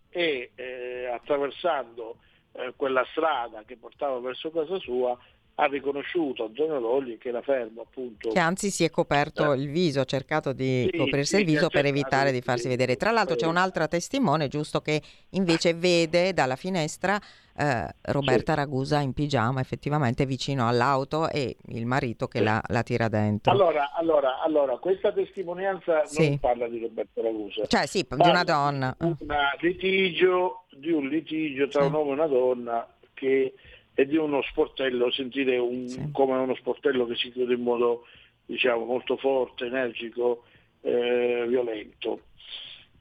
[0.09, 2.17] e eh, attraversando
[2.51, 5.17] eh, quella strada che portava verso casa sua
[5.55, 8.29] ha riconosciuto Antonio Logli che era fermo appunto.
[8.29, 9.57] Che anzi si è coperto eh.
[9.57, 12.97] il viso, ha cercato di sì, coprirsi sì, il viso per evitare di farsi vedere.
[12.97, 17.17] Tra l'altro c'è un'altra testimone, giusto, che invece vede dalla finestra
[17.57, 18.59] eh, Roberta sì.
[18.59, 23.53] Ragusa in pigiama effettivamente vicino all'auto e il marito che la, la, tira dentro.
[23.53, 27.65] Allora, allora, allora questa testimonianza non parla di Roberta Ragusa.
[27.65, 28.93] Cioè sì, di una donna.
[28.99, 29.15] Di,
[29.61, 33.53] litigio, di un litigio tra un uomo e una donna che
[33.95, 36.11] e di uno sportello, sentire un, sì.
[36.11, 38.05] come uno sportello che si chiude in modo
[38.45, 40.43] diciamo, molto forte, energico,
[40.81, 42.19] eh, violento.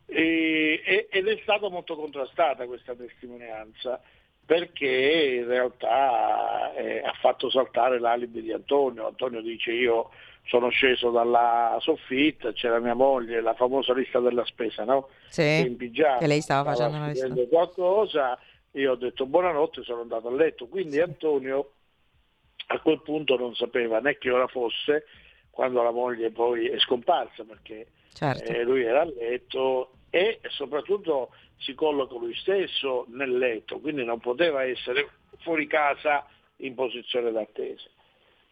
[0.07, 4.01] E, e, ed è stata molto contrastata questa testimonianza
[4.47, 9.07] perché in realtà eh, ha fatto saltare l'alibi di Antonio.
[9.07, 10.11] Antonio dice io
[10.47, 15.09] sono sceso dalla soffitta, c'era mia moglie, la famosa lista della spesa, no?
[15.29, 17.29] Sì, che, che lei stava facendo una lista.
[17.49, 18.39] qualcosa
[18.75, 21.73] io ho detto buonanotte, sono andato a letto, quindi Antonio
[22.67, 25.05] a quel punto non sapeva né che ora fosse
[25.51, 28.51] quando la moglie poi è scomparsa perché certo.
[28.51, 34.19] eh, lui era a letto e soprattutto si colloca lui stesso nel letto, quindi non
[34.21, 35.09] poteva essere
[35.39, 36.27] fuori casa
[36.59, 37.89] in posizione d'attesa.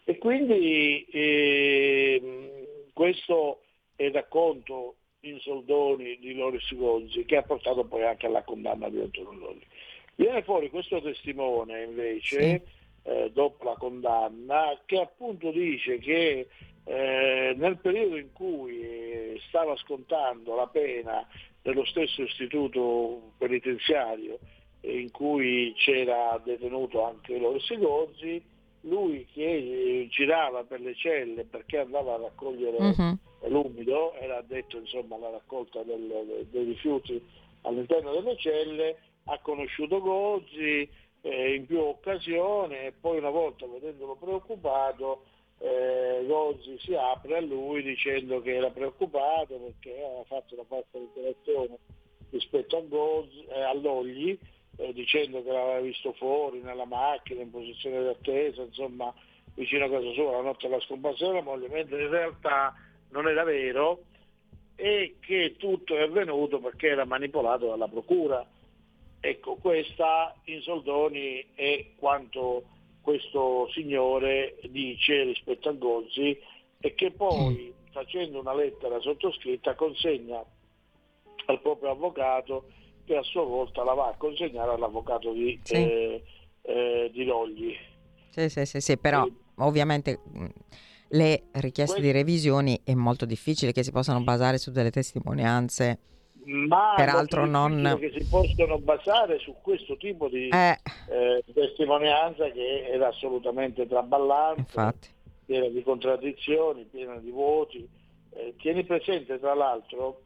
[0.05, 3.63] E quindi eh, questo
[3.97, 8.89] è da conto in soldoni di Loris Gonzi che ha portato poi anche alla condanna
[8.89, 9.67] di Antonio Lolli.
[10.14, 13.09] Viene fuori questo testimone invece, sì.
[13.09, 16.48] eh, dopo la condanna, che appunto dice che
[16.85, 21.27] eh, nel periodo in cui stava scontando la pena
[21.62, 24.38] nello stesso istituto penitenziario
[24.83, 28.42] in cui c'era detenuto anche Loris Gozzi,
[28.83, 33.48] lui che girava per le celle perché andava a raccogliere uh-huh.
[33.48, 37.22] l'umido, era detto insomma alla raccolta del, dei rifiuti
[37.62, 40.89] all'interno delle celle, ha conosciuto Gozzi
[41.21, 45.25] eh, in più occasioni e poi una volta vedendolo preoccupato
[45.59, 50.99] eh, Gozzi si apre a lui dicendo che era preoccupato perché aveva fatto una passa
[50.99, 51.79] di interazione
[52.31, 54.37] rispetto a Gozzi, eh, all'Ogli
[54.77, 59.13] eh, dicendo che l'aveva visto fuori nella macchina in posizione di attesa, insomma
[59.55, 62.75] vicino a casa sua la notte della scomparsa della moglie, mentre in realtà
[63.11, 64.05] non era vero
[64.75, 68.45] e che tutto è avvenuto perché era manipolato dalla procura.
[69.25, 72.65] Ecco, questa in soldoni è quanto
[73.01, 76.37] questo signore dice rispetto a Gozzi
[76.81, 80.45] e che poi facendo una lettera sottoscritta consegna
[81.47, 82.65] al proprio avvocato
[83.05, 85.75] che a sua volta la va a consegnare all'avvocato di, sì.
[85.75, 86.23] eh,
[86.63, 87.77] eh, di Logli.
[88.31, 89.33] Sì, sì, sì, sì però e...
[89.59, 90.19] ovviamente
[91.11, 95.99] le richieste di revisioni è molto difficile che si possano basare su delle testimonianze.
[96.45, 100.79] Ma peraltro non che si possono basare su questo tipo di eh.
[101.09, 105.09] Eh, testimonianza che era assolutamente traballante, Infatti.
[105.45, 107.89] piena di contraddizioni, piena di voti.
[108.35, 110.23] Eh, tieni presente tra l'altro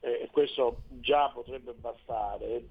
[0.00, 2.62] e eh, questo già potrebbe bastare,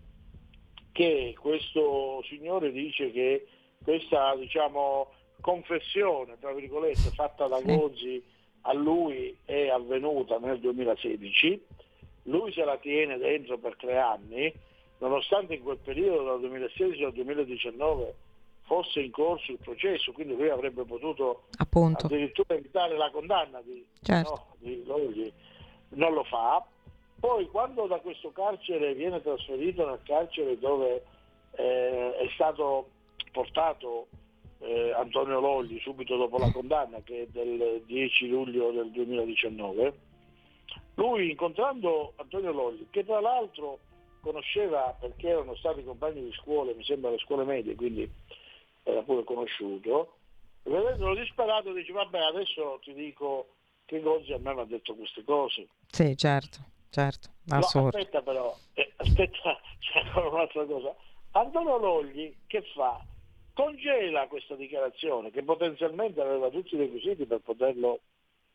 [0.91, 3.47] che questo signore dice che
[3.83, 8.23] questa diciamo, confessione, tra virgolette, fatta da Gozzi
[8.61, 11.65] a lui è avvenuta nel 2016,
[12.27, 14.51] lui se la tiene dentro per tre anni,
[14.99, 18.15] nonostante in quel periodo dal 2016 al 2019
[18.63, 22.05] fosse in corso il processo, quindi lui avrebbe potuto Appunto.
[22.05, 24.29] addirittura evitare la condanna di, certo.
[24.29, 25.31] no, di Logli,
[25.89, 26.65] non lo fa,
[27.19, 31.03] poi quando da questo carcere viene trasferito nel carcere dove
[31.55, 32.89] eh, è stato
[33.31, 34.07] portato
[34.59, 39.93] eh, Antonio Lolli subito dopo la condanna che è del 10 luglio del 2019,
[40.95, 43.79] lui incontrando Antonio Lolli, che tra l'altro
[44.21, 48.09] conosceva perché erano stati compagni di scuole, mi sembra le scuole medie, quindi
[48.83, 50.17] era pure conosciuto,
[50.63, 53.49] vedendolo disperato dice vabbè adesso ti dico
[53.85, 55.67] che Gozzi a me mi ha detto queste cose.
[55.89, 57.95] Sì, certo certo, assurdo.
[57.95, 60.95] No, aspetta però, eh, aspetta, c'è ancora un'altra cosa.
[61.31, 62.99] Antonio Logli che fa?
[63.53, 67.99] Congela questa dichiarazione che potenzialmente aveva tutti i requisiti per poterlo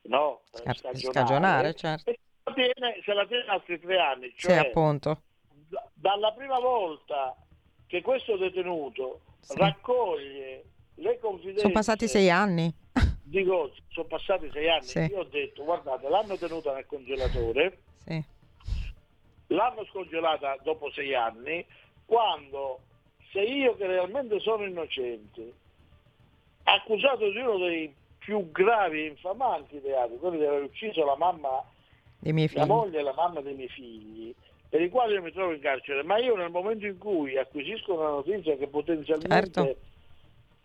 [0.03, 2.11] no, Scar- scagionare, scagionare certo.
[2.11, 4.33] e se la, tiene, se la tiene altri tre anni.
[4.37, 5.23] Cioè, sì, appunto.
[5.49, 7.37] D- dalla prima volta
[7.87, 9.57] che questo detenuto sì.
[9.57, 10.65] raccoglie
[10.97, 11.61] le confidenze...
[11.61, 12.75] Sono passati sei anni.
[13.23, 14.85] Dico, sono passati sei anni.
[14.85, 14.99] Sì.
[15.01, 18.25] Io ho detto, guardate, l'hanno tenuta nel congelatore sì.
[19.49, 21.65] L'hanno scongelata dopo sei anni,
[22.05, 22.81] quando
[23.31, 25.53] se io che realmente sono innocente,
[26.65, 31.63] accusato di uno dei più gravi e infamanti reati, quello di aver ucciso la mamma,
[32.21, 34.35] la moglie e la mamma dei miei figli,
[34.69, 37.95] per i quali io mi trovo in carcere, ma io nel momento in cui acquisisco
[37.95, 39.35] una notizia che potenzialmente...
[39.35, 39.77] Certo.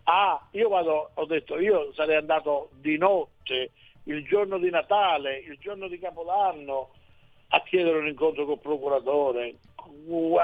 [0.09, 3.71] Ah, io vado, ho detto, io sarei andato di notte,
[4.03, 6.91] il giorno di Natale, il giorno di Capodanno,
[7.49, 9.55] a chiedere un incontro col procuratore,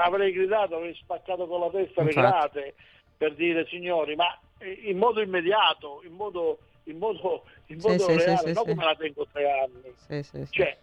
[0.02, 2.04] avrei gridato, avrei spaccato con la testa Infatti.
[2.04, 2.74] le grate
[3.16, 4.38] per dire signori, ma
[4.82, 8.84] in modo immediato, in modo, in modo, in modo sì, reale, sì, non sì, come
[8.84, 10.48] la tengo tre anni.
[10.50, 10.78] Cioè,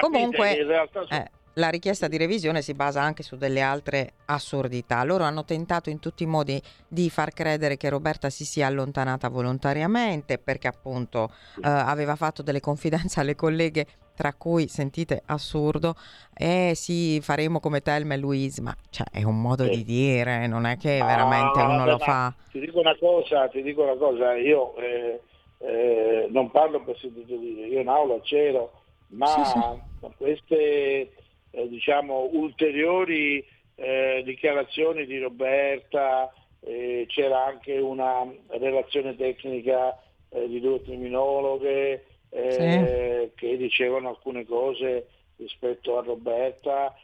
[0.00, 1.08] Comunque, sono...
[1.08, 5.02] eh, la richiesta di revisione si basa anche su delle altre assurdità.
[5.04, 9.28] Loro hanno tentato in tutti i modi di far credere che Roberta si sia allontanata
[9.28, 15.94] volontariamente perché appunto eh, aveva fatto delle confidenze alle colleghe tra cui, sentite, assurdo,
[16.34, 19.70] e sì, faremo come Telma e Louise, ma cioè, è un modo sì.
[19.70, 22.34] di dire, non è che veramente ah, uno lo fa.
[22.50, 25.20] Ti dico una cosa, ti dico una cosa, io eh,
[25.58, 28.72] eh, non parlo per sentito dire, io in aula c'ero,
[29.08, 30.08] ma sì, sì.
[30.16, 31.12] queste
[31.50, 33.44] eh, diciamo ulteriori
[33.76, 39.98] eh, dichiarazioni di Roberta eh, c'era anche una relazione tecnica
[40.30, 43.30] eh, di due criminologhe sì.
[43.34, 46.94] che dicevano alcune cose rispetto a Roberta,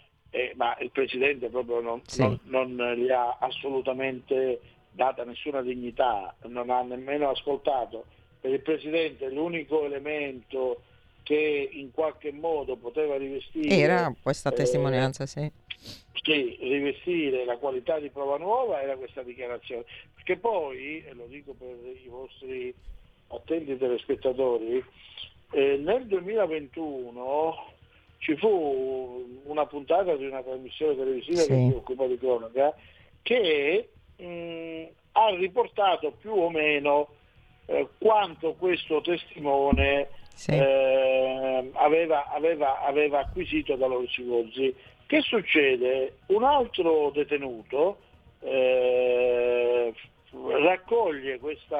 [0.56, 6.82] ma il Presidente proprio non, non, non gli ha assolutamente data nessuna dignità, non ha
[6.82, 8.04] nemmeno ascoltato.
[8.42, 10.82] Per il Presidente l'unico elemento
[11.22, 13.68] che in qualche modo poteva rivestire...
[13.68, 15.52] Era questa eh, testimonianza, eh, sì.
[16.24, 19.84] Sì, rivestire la qualità di prova nuova era questa dichiarazione.
[20.12, 22.74] Perché poi, e lo dico per i vostri
[23.28, 24.84] attenti telespettatori,
[25.52, 27.70] eh, nel 2021
[28.18, 31.48] ci fu una puntata di una trasmissione televisiva sì.
[31.48, 32.74] che si occupa di cronaca
[33.22, 34.82] che mh,
[35.12, 37.20] ha riportato più o meno
[37.66, 40.50] eh, quanto questo testimone sì.
[40.52, 44.74] eh, aveva, aveva, aveva, acquisito da Lorenzo Gozzi.
[45.06, 46.18] Che succede?
[46.26, 47.98] Un altro detenuto
[48.40, 49.92] eh,
[50.64, 51.76] raccoglie queste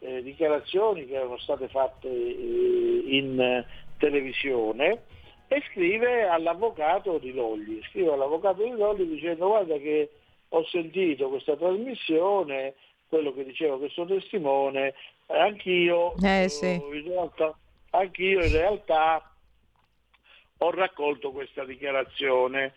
[0.00, 3.64] eh, dichiarazioni che erano state fatte eh, in
[3.98, 5.02] televisione
[5.48, 10.10] e scrive all'avvocato di Logli, scrive all'avvocato di Logli dicendo guarda che
[10.50, 12.74] ho sentito questa trasmissione,
[13.08, 14.94] quello che diceva questo testimone,
[15.26, 16.74] anch'io, eh, sì.
[16.74, 17.56] in realtà,
[17.90, 19.32] anch'io in realtà
[20.58, 22.74] ho raccolto questa dichiarazione.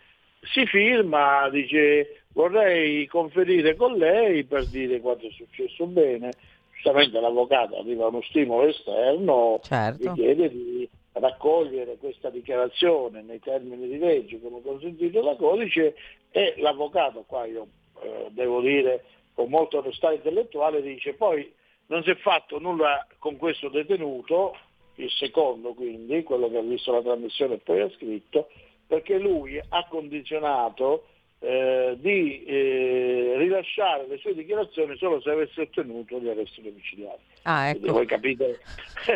[0.52, 6.32] Si firma, dice vorrei conferire con lei per dire quanto è successo bene.
[6.72, 10.02] Giustamente l'avvocato arriva a uno stimolo esterno, certo.
[10.02, 15.94] gli chiede di raccogliere questa dichiarazione nei termini di legge come consentito da codice
[16.30, 17.66] e l'avvocato, qua io
[18.02, 19.04] eh, devo dire
[19.34, 21.50] con molta onestà intellettuale, dice poi
[21.86, 24.56] non si è fatto nulla con questo detenuto,
[24.96, 28.48] il secondo quindi, quello che ha visto la trasmissione e poi ha scritto,
[28.86, 31.06] perché lui ha condizionato
[31.44, 37.20] eh, di eh, rilasciare le sue dichiarazioni solo se avesse ottenuto gli arresti domiciliari.
[37.42, 37.92] Ah, ecco.
[37.92, 38.60] voi capite,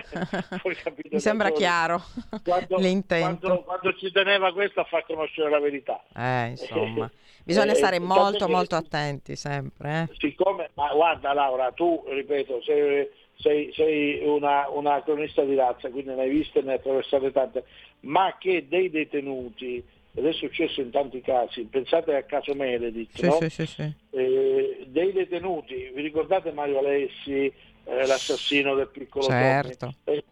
[0.62, 2.02] voi capite Mi sembra chiaro
[2.42, 3.46] quando, l'intento.
[3.46, 6.02] Quando, quando, ci teneva questo a far conoscere la verità.
[6.16, 7.08] Eh, insomma,
[7.46, 10.08] bisogna eh, stare molto molto attenti sempre.
[10.10, 10.14] Eh.
[10.18, 16.12] Siccome, ma guarda Laura, tu, ripeto, sei, sei, sei una, una, cronista di razza, quindi
[16.12, 17.64] ne hai viste e ne hai attraversate tante,
[18.00, 19.82] ma che dei detenuti
[20.12, 23.38] ed è successo in tanti casi, pensate al caso Meredith, sì, no?
[23.48, 27.52] sì, sì, eh, dei detenuti, vi ricordate Mario Alessi,
[27.84, 29.94] eh, l'assassino del piccolo certo.
[30.04, 30.24] Eh,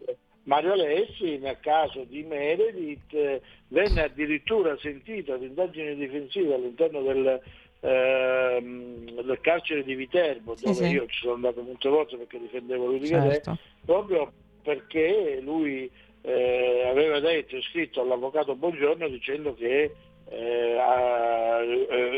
[0.45, 7.41] Mario Alessi nel caso di Meredith eh, venne addirittura sentito ad indagini difensive all'interno del,
[7.79, 12.99] ehm, del carcere di Viterbo, dove io ci sono andato molte volte perché difendevo lui
[12.99, 13.57] di certo.
[13.85, 14.31] proprio
[14.61, 15.89] perché lui
[16.21, 19.93] eh, aveva detto e scritto all'avvocato Buongiorno dicendo che
[20.27, 20.77] eh,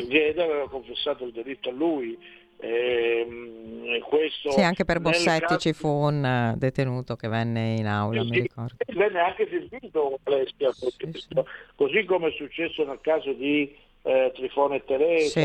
[0.10, 2.18] eh, aveva confessato il delitto a lui.
[2.60, 5.58] Eh, questo sì, anche per Bossetti caso...
[5.58, 8.76] ci fu un eh, detenuto che venne in aula, sì, mi ricordo.
[8.88, 11.28] Venne anche sentito Alessia, sì, sì.
[11.76, 15.40] così come è successo nel caso di eh, Trifone e Teresa,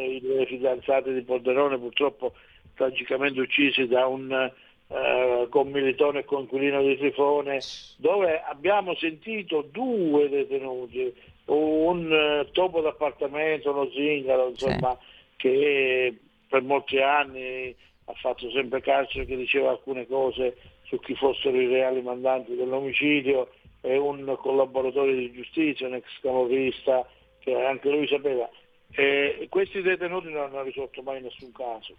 [0.00, 2.32] i due fidanzati di Pordenone purtroppo
[2.74, 4.52] tragicamente uccisi da un
[4.88, 7.58] eh, con Militone e Conquilino di Trifone,
[7.96, 11.12] dove abbiamo sentito due detenuti,
[11.46, 15.36] un eh, topo d'appartamento, uno zingaro, insomma, sì.
[15.36, 17.74] che per molti anni
[18.04, 23.50] ha fatto sempre carcere, che diceva alcune cose su chi fossero i reali mandanti dell'omicidio,
[23.80, 27.06] e un collaboratore di giustizia, un ex camorrista,
[27.38, 28.48] che anche lui sapeva.
[28.90, 31.94] E questi detenuti non hanno risolto mai nessun caso.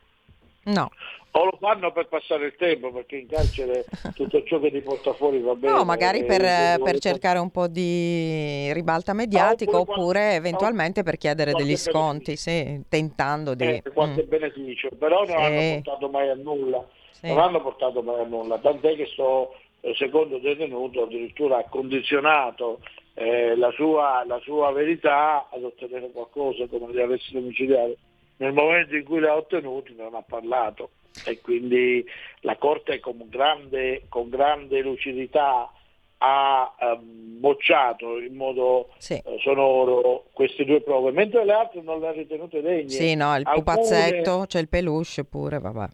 [0.67, 0.89] No.
[1.31, 5.13] O lo fanno per passare il tempo, perché in carcere tutto ciò che ti porta
[5.13, 5.73] fuori va bene.
[5.73, 11.17] No, magari per, eh, per cercare un po' di ribalta mediatica, oppure, oppure eventualmente per
[11.17, 13.65] chiedere degli sconti, sì, tentando di...
[13.65, 14.29] Eh, qualche mm.
[14.29, 15.33] beneficio, però non sì.
[15.33, 16.85] hanno portato mai a nulla.
[17.11, 17.27] Sì.
[17.27, 22.79] Non hanno portato mai a nulla, tant'è che sto eh, secondo detenuto addirittura ha condizionato
[23.13, 27.95] eh, la, sua, la, sua, verità ad ottenere qualcosa come gli arresti domiciliari
[28.37, 30.91] nel momento in cui li ha ottenuti non ha parlato
[31.25, 32.05] e quindi
[32.41, 35.71] la Corte con grande, con grande lucidità
[36.19, 39.13] ha eh, bocciato in modo sì.
[39.13, 42.89] eh, sonoro queste due prove, mentre le altre non le ha ritenute degne.
[42.89, 43.55] Sì, no, il Alcune...
[43.55, 45.87] pupazzetto, c'è il peluche pure, vabbè.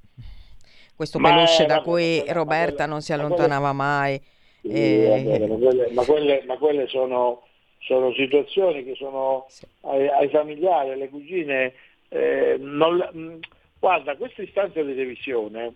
[0.95, 3.73] Questo peluche da cui quella, Roberta quella, non si allontanava quelle...
[3.73, 4.21] mai.
[4.61, 5.25] Sì, e...
[5.25, 7.41] vabbè, ma, quelle, ma, quelle, ma quelle, sono,
[7.79, 9.65] sono situazioni che sono sì.
[9.81, 11.73] ai, ai familiari, alle cugine
[12.13, 13.39] eh, non, mm,
[13.79, 15.73] guarda, questa istanza di revisione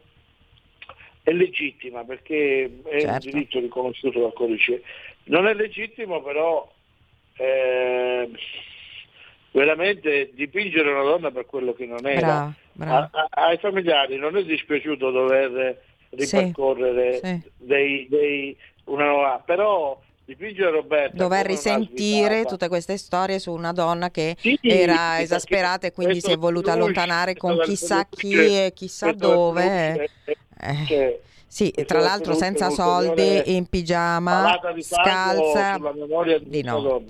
[1.24, 3.26] è legittima perché è certo.
[3.28, 4.84] un diritto riconosciuto dal codice.
[5.26, 6.72] Non è legittimo però
[7.38, 8.30] eh,
[9.52, 12.54] veramente dipingere una donna per quello che non era.
[12.80, 15.82] a, a, ai familiari non è dispiaciuto dover
[16.12, 17.52] ripercorrere sì, sì.
[17.58, 24.12] Dei, dei, una nuova, però dipingere Roberta dover risentire tutte queste storie su una donna
[24.12, 29.14] che sì, era esasperata e quindi si è voluta allontanare con chissà chi e chissà
[29.14, 30.10] dove.
[30.60, 30.86] Eh.
[30.86, 35.80] Cioè, sì, tra l'altro senza soldi, in pigiama, scalza.
[36.42, 37.04] Di no.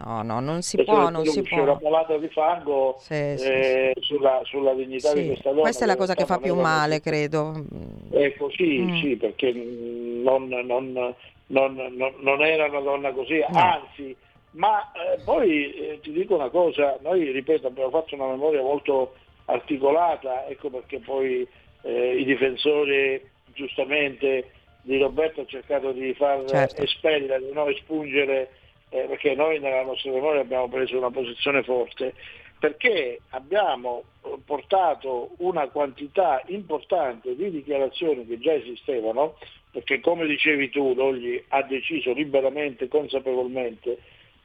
[0.00, 1.62] No, no, non si può, non si può.
[1.62, 5.22] Una palata di fango sì, eh, sì, sulla, sulla, dignità sì.
[5.22, 5.62] di questa donna.
[5.62, 7.64] Questa è la cosa che fa più male, credo.
[8.10, 9.00] È così, mm.
[9.00, 11.14] sì, perché non, non,
[11.48, 11.74] non,
[12.20, 13.58] non, era una donna così, no.
[13.58, 14.16] anzi,
[14.52, 19.14] ma eh, poi eh, ti dico una cosa, noi ripeto abbiamo fatto una memoria molto
[19.46, 21.46] articolata, ecco perché poi
[21.82, 23.20] eh, i difensori
[23.54, 26.82] giustamente di Roberto hanno cercato di far certo.
[26.82, 28.50] espellere, no, espungere
[28.90, 32.14] eh, perché noi nella nostra memoria abbiamo preso una posizione forte,
[32.58, 34.04] perché abbiamo
[34.44, 39.36] portato una quantità importante di dichiarazioni che già esistevano,
[39.78, 43.98] perché come dicevi tu, Logli ha deciso liberamente, consapevolmente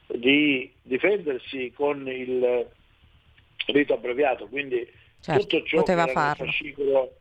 [0.07, 2.67] di difendersi con il
[3.65, 4.87] rito abbreviato, quindi
[5.21, 5.83] certo, tutto, ciò
[6.35, 7.15] fascicolo,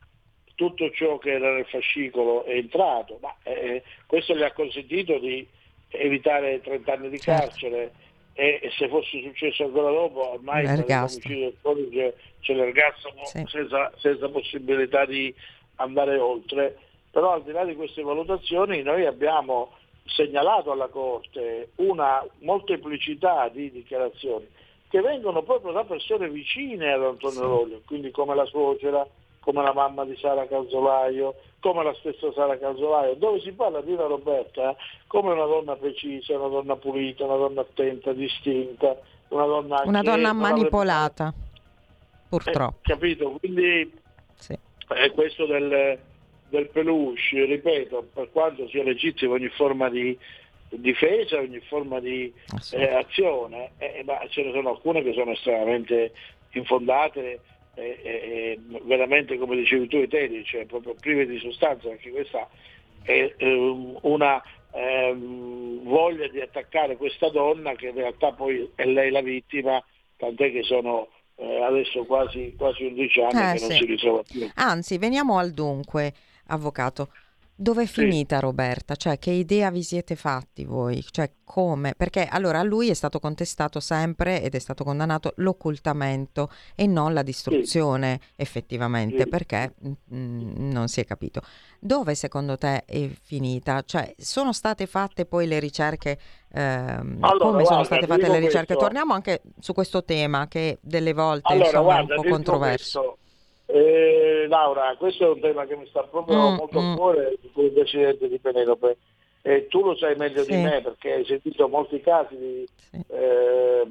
[0.56, 5.46] tutto ciò che era nel fascicolo è entrato, ma eh, questo gli ha consentito di
[5.88, 7.46] evitare 30 anni di certo.
[7.46, 7.92] carcere.
[8.34, 13.44] E, e, se fosse successo ancora dopo ormai l'omicidio del codice c'è l'ergastolo sì.
[13.46, 15.34] senza, senza possibilità di
[15.76, 16.78] andare oltre
[17.12, 19.72] però al di là di queste valutazioni noi abbiamo
[20.06, 24.48] segnalato alla Corte una molteplicità di dichiarazioni
[24.88, 27.40] che vengono proprio da persone vicine ad Antonio sì.
[27.40, 29.06] Roglio, quindi come la suocera,
[29.40, 33.92] come la mamma di Sara Calzolaio, come la stessa Sara Calzolaio, dove si parla di
[33.92, 34.74] una Roberta
[35.06, 38.96] come una donna precisa, una donna pulita, una donna attenta, distinta,
[39.28, 42.28] una donna, una donna manipolata, avrebbe...
[42.28, 42.78] purtroppo.
[42.82, 43.30] Eh, capito?
[43.38, 43.98] Quindi
[44.34, 44.58] sì.
[44.88, 45.98] è questo del,
[46.52, 50.16] del peluche, ripeto, per quanto sia legittimo ogni forma di
[50.68, 52.30] difesa, ogni forma di
[52.72, 56.12] eh, azione, eh, ma ce ne sono alcune che sono estremamente
[56.52, 57.40] infondate
[57.74, 62.46] eh, eh, veramente come dicevi tu Eteri, cioè proprio prive di sostanza, perché questa
[63.02, 64.42] è eh, una
[64.72, 69.82] ehm, voglia di attaccare questa donna che in realtà poi è lei la vittima,
[70.18, 73.68] tant'è che sono eh, adesso quasi, quasi 11 anni eh, che sì.
[73.68, 74.50] non si ritrova più.
[74.54, 76.12] Anzi, veniamo al dunque,
[76.52, 77.08] avvocato.
[77.54, 78.42] Dove è finita sì.
[78.42, 78.96] Roberta?
[78.96, 81.04] Cioè, che idea vi siete fatti voi?
[81.08, 81.94] Cioè, come?
[81.94, 87.12] Perché allora a lui è stato contestato sempre ed è stato condannato l'occultamento e non
[87.12, 88.28] la distruzione sì.
[88.36, 89.28] effettivamente, sì.
[89.28, 91.42] perché mh, mm, non si è capito.
[91.78, 93.82] Dove secondo te è finita?
[93.82, 96.18] Cioè, sono state fatte poi le ricerche?
[96.54, 98.74] Ehm, allora, come guarda, sono state fatte le ricerche?
[98.74, 98.84] Questo.
[98.84, 103.00] Torniamo anche su questo tema che delle volte allora, insomma, guarda, è un po' controverso.
[103.00, 103.21] Questo
[103.72, 106.94] eh, Laura, questo è un tema che mi sta proprio mm, molto a mm.
[106.94, 108.98] cuore come presidente di Penelope.
[109.40, 110.50] E tu lo sai meglio sì.
[110.50, 113.00] di me perché hai sentito molti casi di sì.
[113.08, 113.86] eh,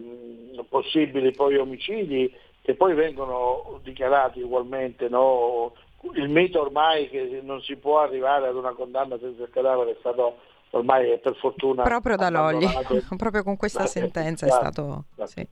[0.69, 5.09] possibili poi omicidi che poi vengono dichiarati ugualmente.
[5.09, 5.73] No?
[6.13, 9.97] Il mito ormai che non si può arrivare ad una condanna senza il cadavere è
[9.99, 10.37] stato
[10.69, 12.67] ormai per fortuna proprio da Logli,
[13.17, 15.05] proprio con questa sentenza è stato...
[15.23, 15.45] Sì.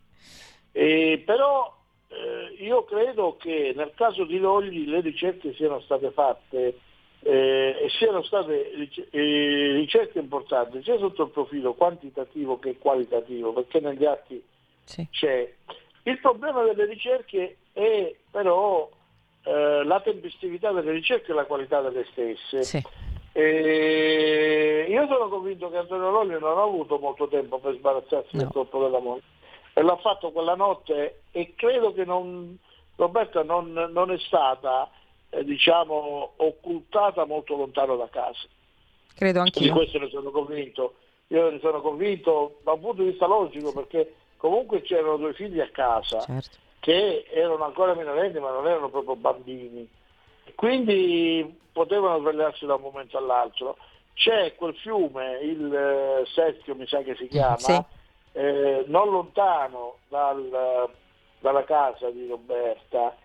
[0.71, 1.78] E, però
[2.11, 6.79] eh, io credo che nel caso di Logli le ricerche siano state fatte
[7.21, 8.71] eh, e siano state
[9.11, 14.43] eh, ricerche importanti sia sotto il profilo quantitativo che qualitativo, perché negli atti
[14.85, 15.07] sì.
[15.11, 15.53] c'è.
[16.03, 18.89] Il problema delle ricerche è però
[19.43, 22.63] eh, la tempestività delle ricerche e la qualità delle stesse.
[22.63, 22.81] Sì.
[23.37, 28.41] io sono convinto che Antonio Logli non ha avuto molto tempo per sbarazzarsi no.
[28.41, 29.37] del corpo della moglie
[29.79, 32.57] e l'ha fatto quella notte e credo che non,
[32.97, 34.89] Roberta non, non, è stata
[35.29, 38.45] eh, diciamo, occultata molto lontano da casa.
[39.15, 39.61] Credo anch'io.
[39.61, 40.95] Di questo ne sono convinto.
[41.27, 45.61] Io ne sono convinto da un punto di vista logico perché comunque c'erano due figli
[45.61, 46.57] a casa certo.
[46.81, 49.87] che erano ancora minorenni ma non erano proprio bambini.
[50.55, 53.77] Quindi potevano svegliarsi da un momento all'altro.
[54.13, 57.81] C'è quel fiume, il eh, Secchio mi sa che si chiama, sì
[58.33, 60.89] eh, non lontano dal,
[61.39, 63.15] dalla casa di Roberta,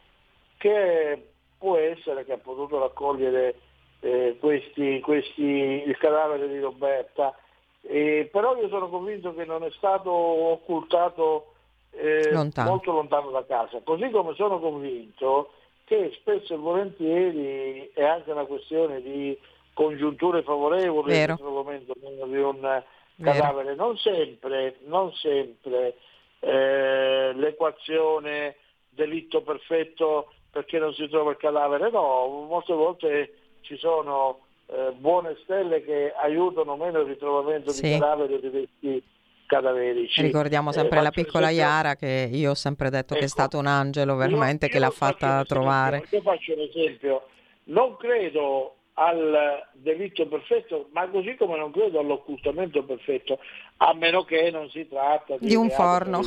[0.56, 1.28] che
[1.58, 3.54] può essere che ha potuto raccogliere
[4.00, 7.36] eh, questi, questi, il cadavere di Roberta,
[7.82, 11.52] eh, però io sono convinto che non è stato occultato
[11.90, 12.70] eh, lontano.
[12.70, 15.52] molto lontano da casa, così come sono convinto
[15.84, 19.38] che spesso e volentieri è anche una questione di
[19.74, 22.82] congiunture favorevoli in questo momento di un
[23.22, 23.74] cadavere.
[23.74, 25.94] Non sempre, non sempre
[26.40, 28.56] eh, l'equazione
[28.88, 35.36] delitto perfetto perché non si trova il cadavere, no, molte volte ci sono eh, buone
[35.42, 37.82] stelle che aiutano meno il ritrovamento Sì.
[37.82, 39.02] di cadaveri di vecchi
[39.46, 40.22] cadaverici.
[40.22, 43.24] Ricordiamo Eh, sempre la faccio piccola l'esempio- Iara che io ho sempre detto che è
[43.24, 46.04] Ecco, stato un angelo veramente che l'ha fatta esempio, trovare.
[46.10, 47.26] Io faccio un esempio,
[47.64, 53.38] non credo al delitto perfetto, ma così come non credo all'occultamento perfetto,
[53.78, 56.22] a meno che non si tratta di, Di un forno.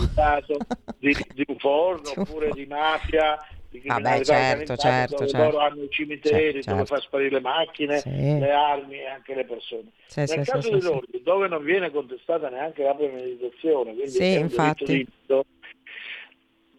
[0.97, 3.38] di, di un forno oppure di mafia,
[3.70, 5.45] di Vabbè, certo, certo, dove certo.
[5.45, 6.95] loro hanno i cimiteri Certo, dove certo.
[6.95, 8.39] fa sparire le macchine, Sì.
[8.39, 9.91] le armi e anche le persone.
[10.07, 10.82] Sì, Nel sì, caso di.
[10.82, 14.86] Lordi, dove non viene contestata neanche la premeditazione, quindi Sì, è un infatti.
[14.86, 15.57] delitto di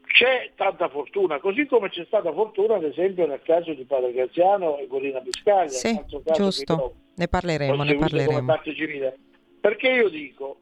[0.09, 4.79] c'è tanta fortuna, così come c'è stata fortuna ad esempio nel caso di Padre Graziano
[4.79, 6.95] e Corina Piscaglia, Sì, un altro caso che giusto.
[7.15, 8.45] Ne parleremo, ne parleremo.
[8.45, 9.17] parte civile.
[9.61, 10.59] Perché io dico,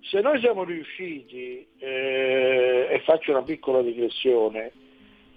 [0.00, 4.72] se noi siamo riusciti, eh, e faccio una piccola digressione,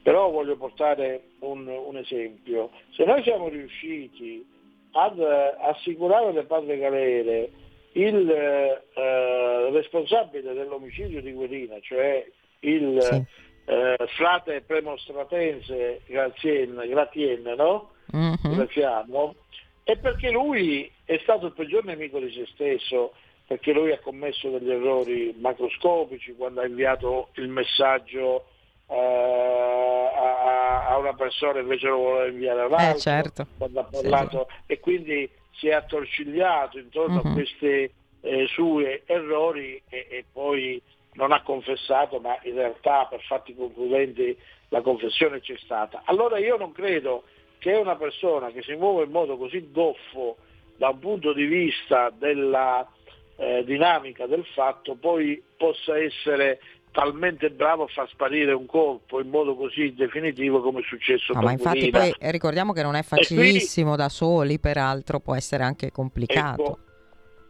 [0.02, 4.46] però voglio portare un, un esempio, se noi siamo riusciti
[4.92, 7.52] ad eh, assicurare alle padre galere
[7.94, 12.26] il eh, responsabile dell'omicidio di Guerina, cioè
[12.62, 13.40] il Sì.
[13.72, 17.92] eh, frate premostratense Grazien, Gratien, no?
[18.12, 18.56] Mhm.
[18.56, 19.36] Graziano,
[19.84, 23.14] è perché lui è stato il peggior nemico di se stesso,
[23.48, 28.46] perché lui ha commesso degli errori macroscopici quando ha inviato il messaggio
[28.88, 33.48] eh, a, a una persona invece lo voleva inviare all'altra, Eh, certo.
[33.58, 37.28] quando ha Sì, parlato e quindi si è attorcigliato intorno Mhm.
[37.28, 37.92] a questi
[38.24, 40.82] eh, suoi errori e, e poi
[41.14, 44.38] non ha confessato, ma in realtà per fatti concludenti
[44.70, 46.04] la confessione c'è stata.
[46.06, 47.24] Allora io non credo
[47.60, 50.38] che una persona che si muove in modo così goffo
[50.78, 52.88] da un punto di vista della
[53.36, 56.60] eh, dinamica del fatto poi possa essere
[56.92, 61.42] talmente bravo a far sparire un colpo in modo così definitivo come è successo No,
[61.42, 65.92] ma infatti poi eh, ricordiamo che non è facilissimo da soli, peraltro può essere anche
[65.92, 66.62] complicato.
[66.62, 66.80] Ecco,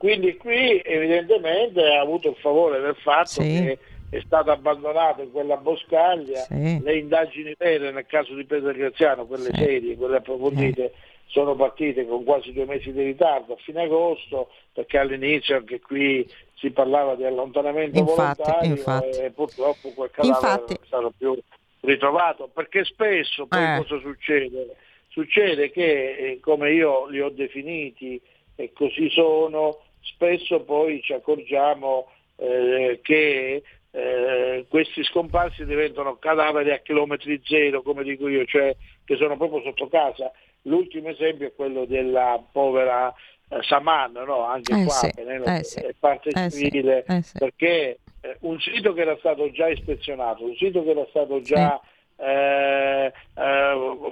[0.01, 3.47] quindi qui evidentemente ha avuto il favore del fatto Sì.
[3.47, 3.77] che
[4.09, 6.81] è stato abbandonato in quella boscaglia, Sì.
[6.81, 9.57] le indagini vere nel caso di Pedro Graziano, quelle Sì.
[9.63, 10.93] serie, quelle approfondite,
[11.27, 16.27] sono partite con quasi due mesi di ritardo a fine agosto, perché all'inizio anche qui
[16.55, 19.17] si parlava di allontanamento Infatti, volontario infatti.
[19.19, 20.73] e purtroppo quel cadavere Infatti.
[20.73, 21.37] non è stato più
[21.81, 23.77] ritrovato, perché spesso poi Eh.
[23.85, 24.75] cosa succede?
[25.09, 28.19] Succede che, eh, come io li ho definiti
[28.55, 36.79] e così sono, spesso poi ci accorgiamo eh, che eh, questi scomparsi diventano cadaveri a
[36.79, 40.31] chilometri zero, come dico io, cioè che sono proprio sotto casa.
[40.63, 43.13] L'ultimo esempio è quello della povera
[43.49, 44.45] eh, Saman, no?
[44.45, 47.37] anche Eh qua sì, Penelope, eh sì, è parte eh civile, eh sì.
[47.37, 51.79] perché eh, un sito che era stato già ispezionato, un sito che era stato già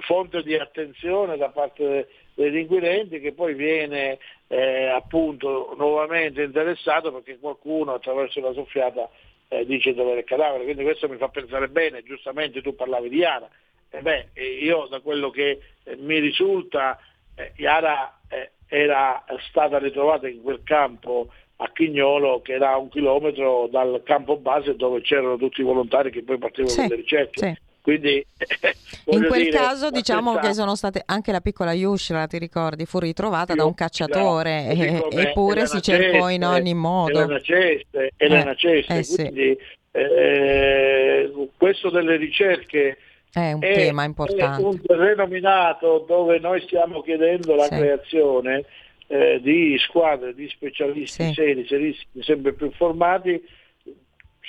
[0.00, 2.08] fonte di attenzione da parte
[2.40, 4.18] degli inquirenti che poi viene
[4.48, 9.08] eh, appunto nuovamente interessato perché qualcuno attraverso la soffiata
[9.48, 13.08] eh, dice dove è il cadavere, quindi questo mi fa pensare bene, giustamente tu parlavi
[13.08, 13.48] di Iara,
[13.90, 16.98] e beh, eh, io da quello che eh, mi risulta
[17.34, 22.88] eh, Iara eh, era stata ritrovata in quel campo a Chignolo che era a un
[22.88, 27.46] chilometro dal campo base dove c'erano tutti i volontari che poi partivano Sì, le ricerche.
[27.46, 27.68] sì.
[27.82, 28.24] Quindi,
[29.12, 32.84] In quel dire, caso la diciamo che sono state anche la piccola Yushra, ti ricordi,
[32.84, 36.74] fu ritrovata da Io- un cacciatore così e- come eppure si Elena cercò in ogni
[36.74, 37.20] modo.
[37.22, 39.16] Elena Ceste, Elena Eh, Ceste, eh sì.
[39.22, 39.58] quindi
[39.92, 42.98] eh, questo delle ricerche
[43.32, 44.62] È un è, tema è importante.
[44.62, 47.76] un terreno minato dove noi stiamo chiedendo la Sì.
[47.76, 48.64] creazione
[49.12, 51.32] eh, di squadre di specialisti Sì.
[51.32, 53.42] seri, serissimi, sempre più formati.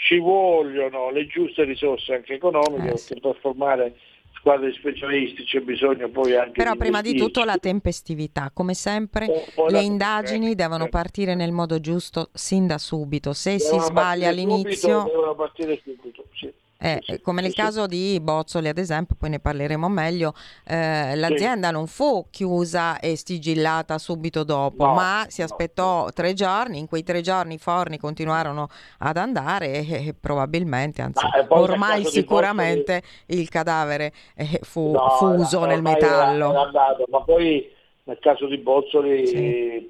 [0.04, 3.20] Ci vogliono le giuste risorse anche economiche Eh, sì.
[3.20, 3.96] per formare
[4.34, 9.28] squadre specialisti, c'è bisogno poi anche Però di prima di tutto la tempestività, come sempre
[9.54, 10.90] po' le indagini devono eh.
[10.90, 13.34] partire nel modo giusto sin da subito.
[13.34, 16.52] Se si Devono sbaglia partire subito, all'inizio, devono partire subito, sì.
[16.82, 20.34] Eh, come nel caso di Bozzoli ad esempio, poi ne parleremo meglio,
[20.66, 25.46] eh, l'azienda non fu chiusa e sigillata subito dopo, No, ma si no.
[25.48, 28.68] aspettò tre giorni, in quei tre giorni i forni continuarono
[29.00, 35.10] ad andare e, e probabilmente, anzi Ma, eh, ormai sicuramente il cadavere eh, fu No,
[35.20, 36.50] fuso era- nel ormai era- metallo.
[36.50, 37.70] era andato, ma poi
[38.04, 39.90] nel caso di Bozzoli Sì.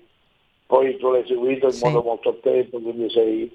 [0.65, 1.83] poi tu l'hai seguito in Sì.
[1.85, 3.49] modo molto attento, quindi sei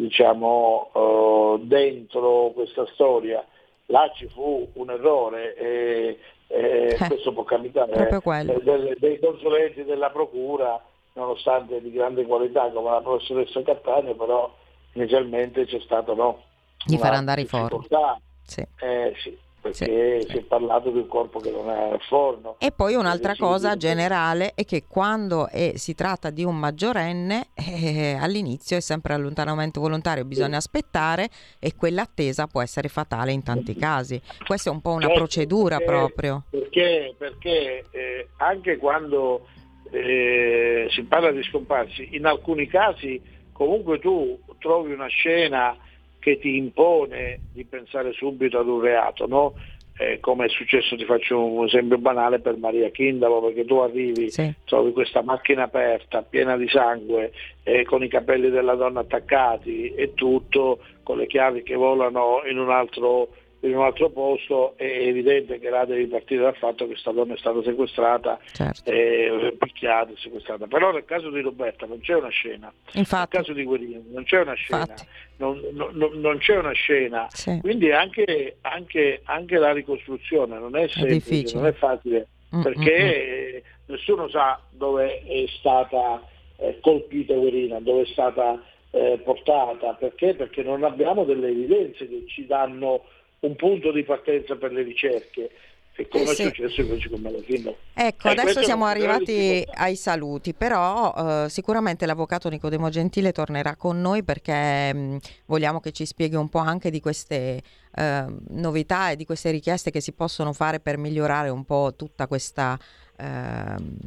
[0.00, 3.44] diciamo eh, dentro questa storia.
[3.86, 9.84] Là ci fu un errore e, e Eh, questo può capitare eh, delle- dei consulenti
[9.84, 10.80] della procura,
[11.14, 14.52] nonostante di grande qualità come la professoressa Cattaneo, però
[14.92, 16.42] inizialmente c'è stato no,
[16.86, 17.66] Di far una andare i forni.
[17.78, 18.64] difficoltà Sì.
[18.80, 19.36] eh, sì.
[19.60, 20.28] Perché sì.
[20.30, 22.56] si è parlato di un corpo che non è al forno.
[22.58, 28.16] E poi un'altra cosa generale è che quando è, si tratta di un maggiorenne, eh,
[28.20, 30.68] all'inizio è sempre allontanamento volontario, bisogna sì.
[30.68, 34.20] aspettare e quell'attesa può essere fatale in tanti casi.
[34.46, 36.44] Questa è un po' una certo, procedura perché, proprio.
[36.50, 39.46] Perché, perché eh, anche quando
[39.90, 43.20] eh, si parla di scomparsi, in alcuni casi
[43.52, 45.76] comunque tu trovi una scena
[46.20, 49.54] che ti impone di pensare subito ad un reato, no?
[50.00, 54.30] eh, come è successo, ti faccio un esempio banale per Maria Kindalo, perché tu arrivi,
[54.30, 54.50] sì.
[54.64, 57.32] trovi questa macchina aperta, piena di sangue,
[57.64, 62.58] eh, con i capelli della donna attaccati e tutto, con le chiavi che volano in
[62.58, 63.28] un altro
[63.60, 67.34] in un altro posto è evidente che là devi partire dal fatto che questa donna
[67.34, 68.90] è stata sequestrata, certo.
[68.90, 70.66] eh, picchiata, sequestrata.
[70.66, 73.36] Però nel caso di Roberta non c'è una scena, Infatti.
[73.36, 74.94] nel caso di Guerino non c'è una scena,
[75.36, 77.58] non, non, non, c'è una scena, sì.
[77.60, 83.52] quindi anche, anche, anche, la ricostruzione non è semplice, è non è facile, mm, perché
[83.52, 83.94] mm, mm.
[83.94, 86.22] nessuno sa dove è stata
[86.56, 88.58] eh, colpita Guerina, dove è stata
[88.90, 90.34] eh, portata, perché?
[90.34, 93.04] Perché non abbiamo delle evidenze che ci danno
[93.40, 95.50] un punto di partenza per le ricerche.
[95.96, 96.42] E come eh sì.
[96.42, 97.76] è successo invece con Malafino.
[97.92, 104.00] Ecco, eh, adesso siamo arrivati ai saluti, però eh, sicuramente l'avvocato Nicodemo Gentile tornerà con
[104.00, 105.16] noi perché mh, mm,
[105.46, 107.60] vogliamo che ci spieghi un po' anche di queste
[107.94, 112.26] eh, novità e di queste richieste che si possono fare per migliorare un po' tutta
[112.26, 112.78] questa
[113.18, 113.98] ehm,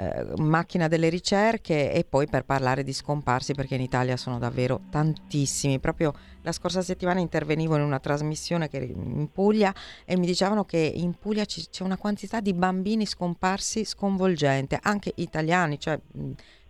[0.00, 4.82] eh, macchina delle ricerche e poi per parlare di scomparsi perché in Italia sono davvero
[4.90, 5.80] tantissimi.
[5.80, 9.74] Proprio la scorsa settimana intervenivo in una trasmissione in Puglia
[10.04, 15.80] e mi dicevano che in Puglia c'è una quantità di bambini scomparsi sconvolgente, anche italiani,
[15.80, 15.98] cioè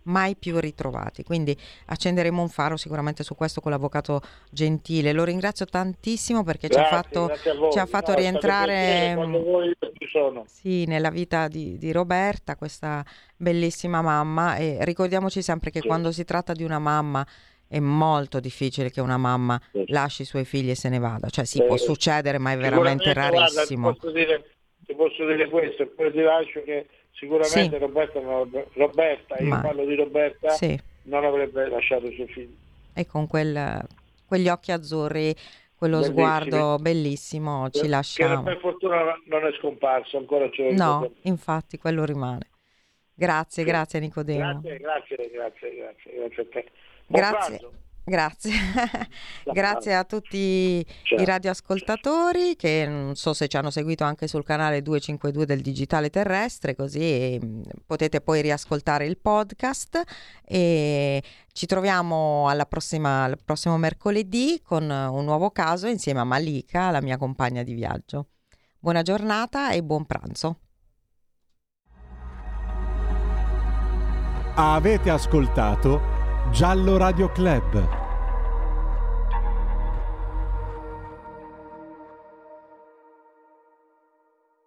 [0.03, 1.23] mai più ritrovati.
[1.23, 1.55] Quindi
[1.87, 5.13] accenderemo un faro sicuramente su questo con l'avvocato Gentile.
[5.13, 9.17] Lo ringrazio tantissimo perché grazie, ci ha fatto, ci ha fatto no, rientrare
[10.45, 13.03] sì, nella vita di, di, Roberta, questa
[13.35, 14.55] bellissima mamma.
[14.57, 15.87] E ricordiamoci sempre che sì.
[15.87, 17.25] quando si tratta di una mamma
[17.67, 19.83] è molto difficile che una mamma sì.
[19.89, 21.29] lasci i suoi figli e se ne vada.
[21.29, 23.93] Cioè sì, eh, può succedere, ma è veramente rarissimo.
[23.93, 24.49] Guarda, posso dire,
[24.85, 26.87] ti posso dire questo, poi ti lascio che
[27.19, 27.77] sicuramente sì.
[27.77, 28.19] Roberta,
[28.73, 29.61] Roberta io Ma...
[29.61, 30.79] parlo di Roberta, sì.
[31.03, 32.55] non avrebbe lasciato i suoi figli.
[32.93, 33.85] E con quel,
[34.25, 35.35] quegli occhi azzurri,
[35.75, 36.17] quello Bellissimi.
[36.17, 38.43] sguardo bellissimo, ci lasciamo.
[38.43, 40.71] Che per fortuna non è scomparso, ancora c'è.
[40.71, 42.47] No, infatti quello rimane.
[43.13, 43.69] Grazie, sì.
[43.69, 44.59] grazie Nicodemo.
[44.61, 46.71] Grazie, grazie, grazie, grazie, grazie a te.
[47.05, 47.57] Buon grazie.
[47.57, 47.87] Pranzo.
[48.09, 48.51] Grazie,
[49.53, 51.21] grazie a tutti Ciao.
[51.21, 56.09] i radioascoltatori che non so se ci hanno seguito anche sul canale 252 del Digitale
[56.09, 60.01] Terrestre, così mm, potete poi riascoltare il podcast
[60.43, 61.21] e
[61.53, 67.01] ci troviamo alla prossima, al prossimo mercoledì con un nuovo caso insieme a Malika, la
[67.01, 68.29] mia compagna di viaggio.
[68.79, 70.61] Buona giornata e buon pranzo.
[74.55, 76.17] Avete ascoltato
[76.51, 78.08] Giallo Radio Club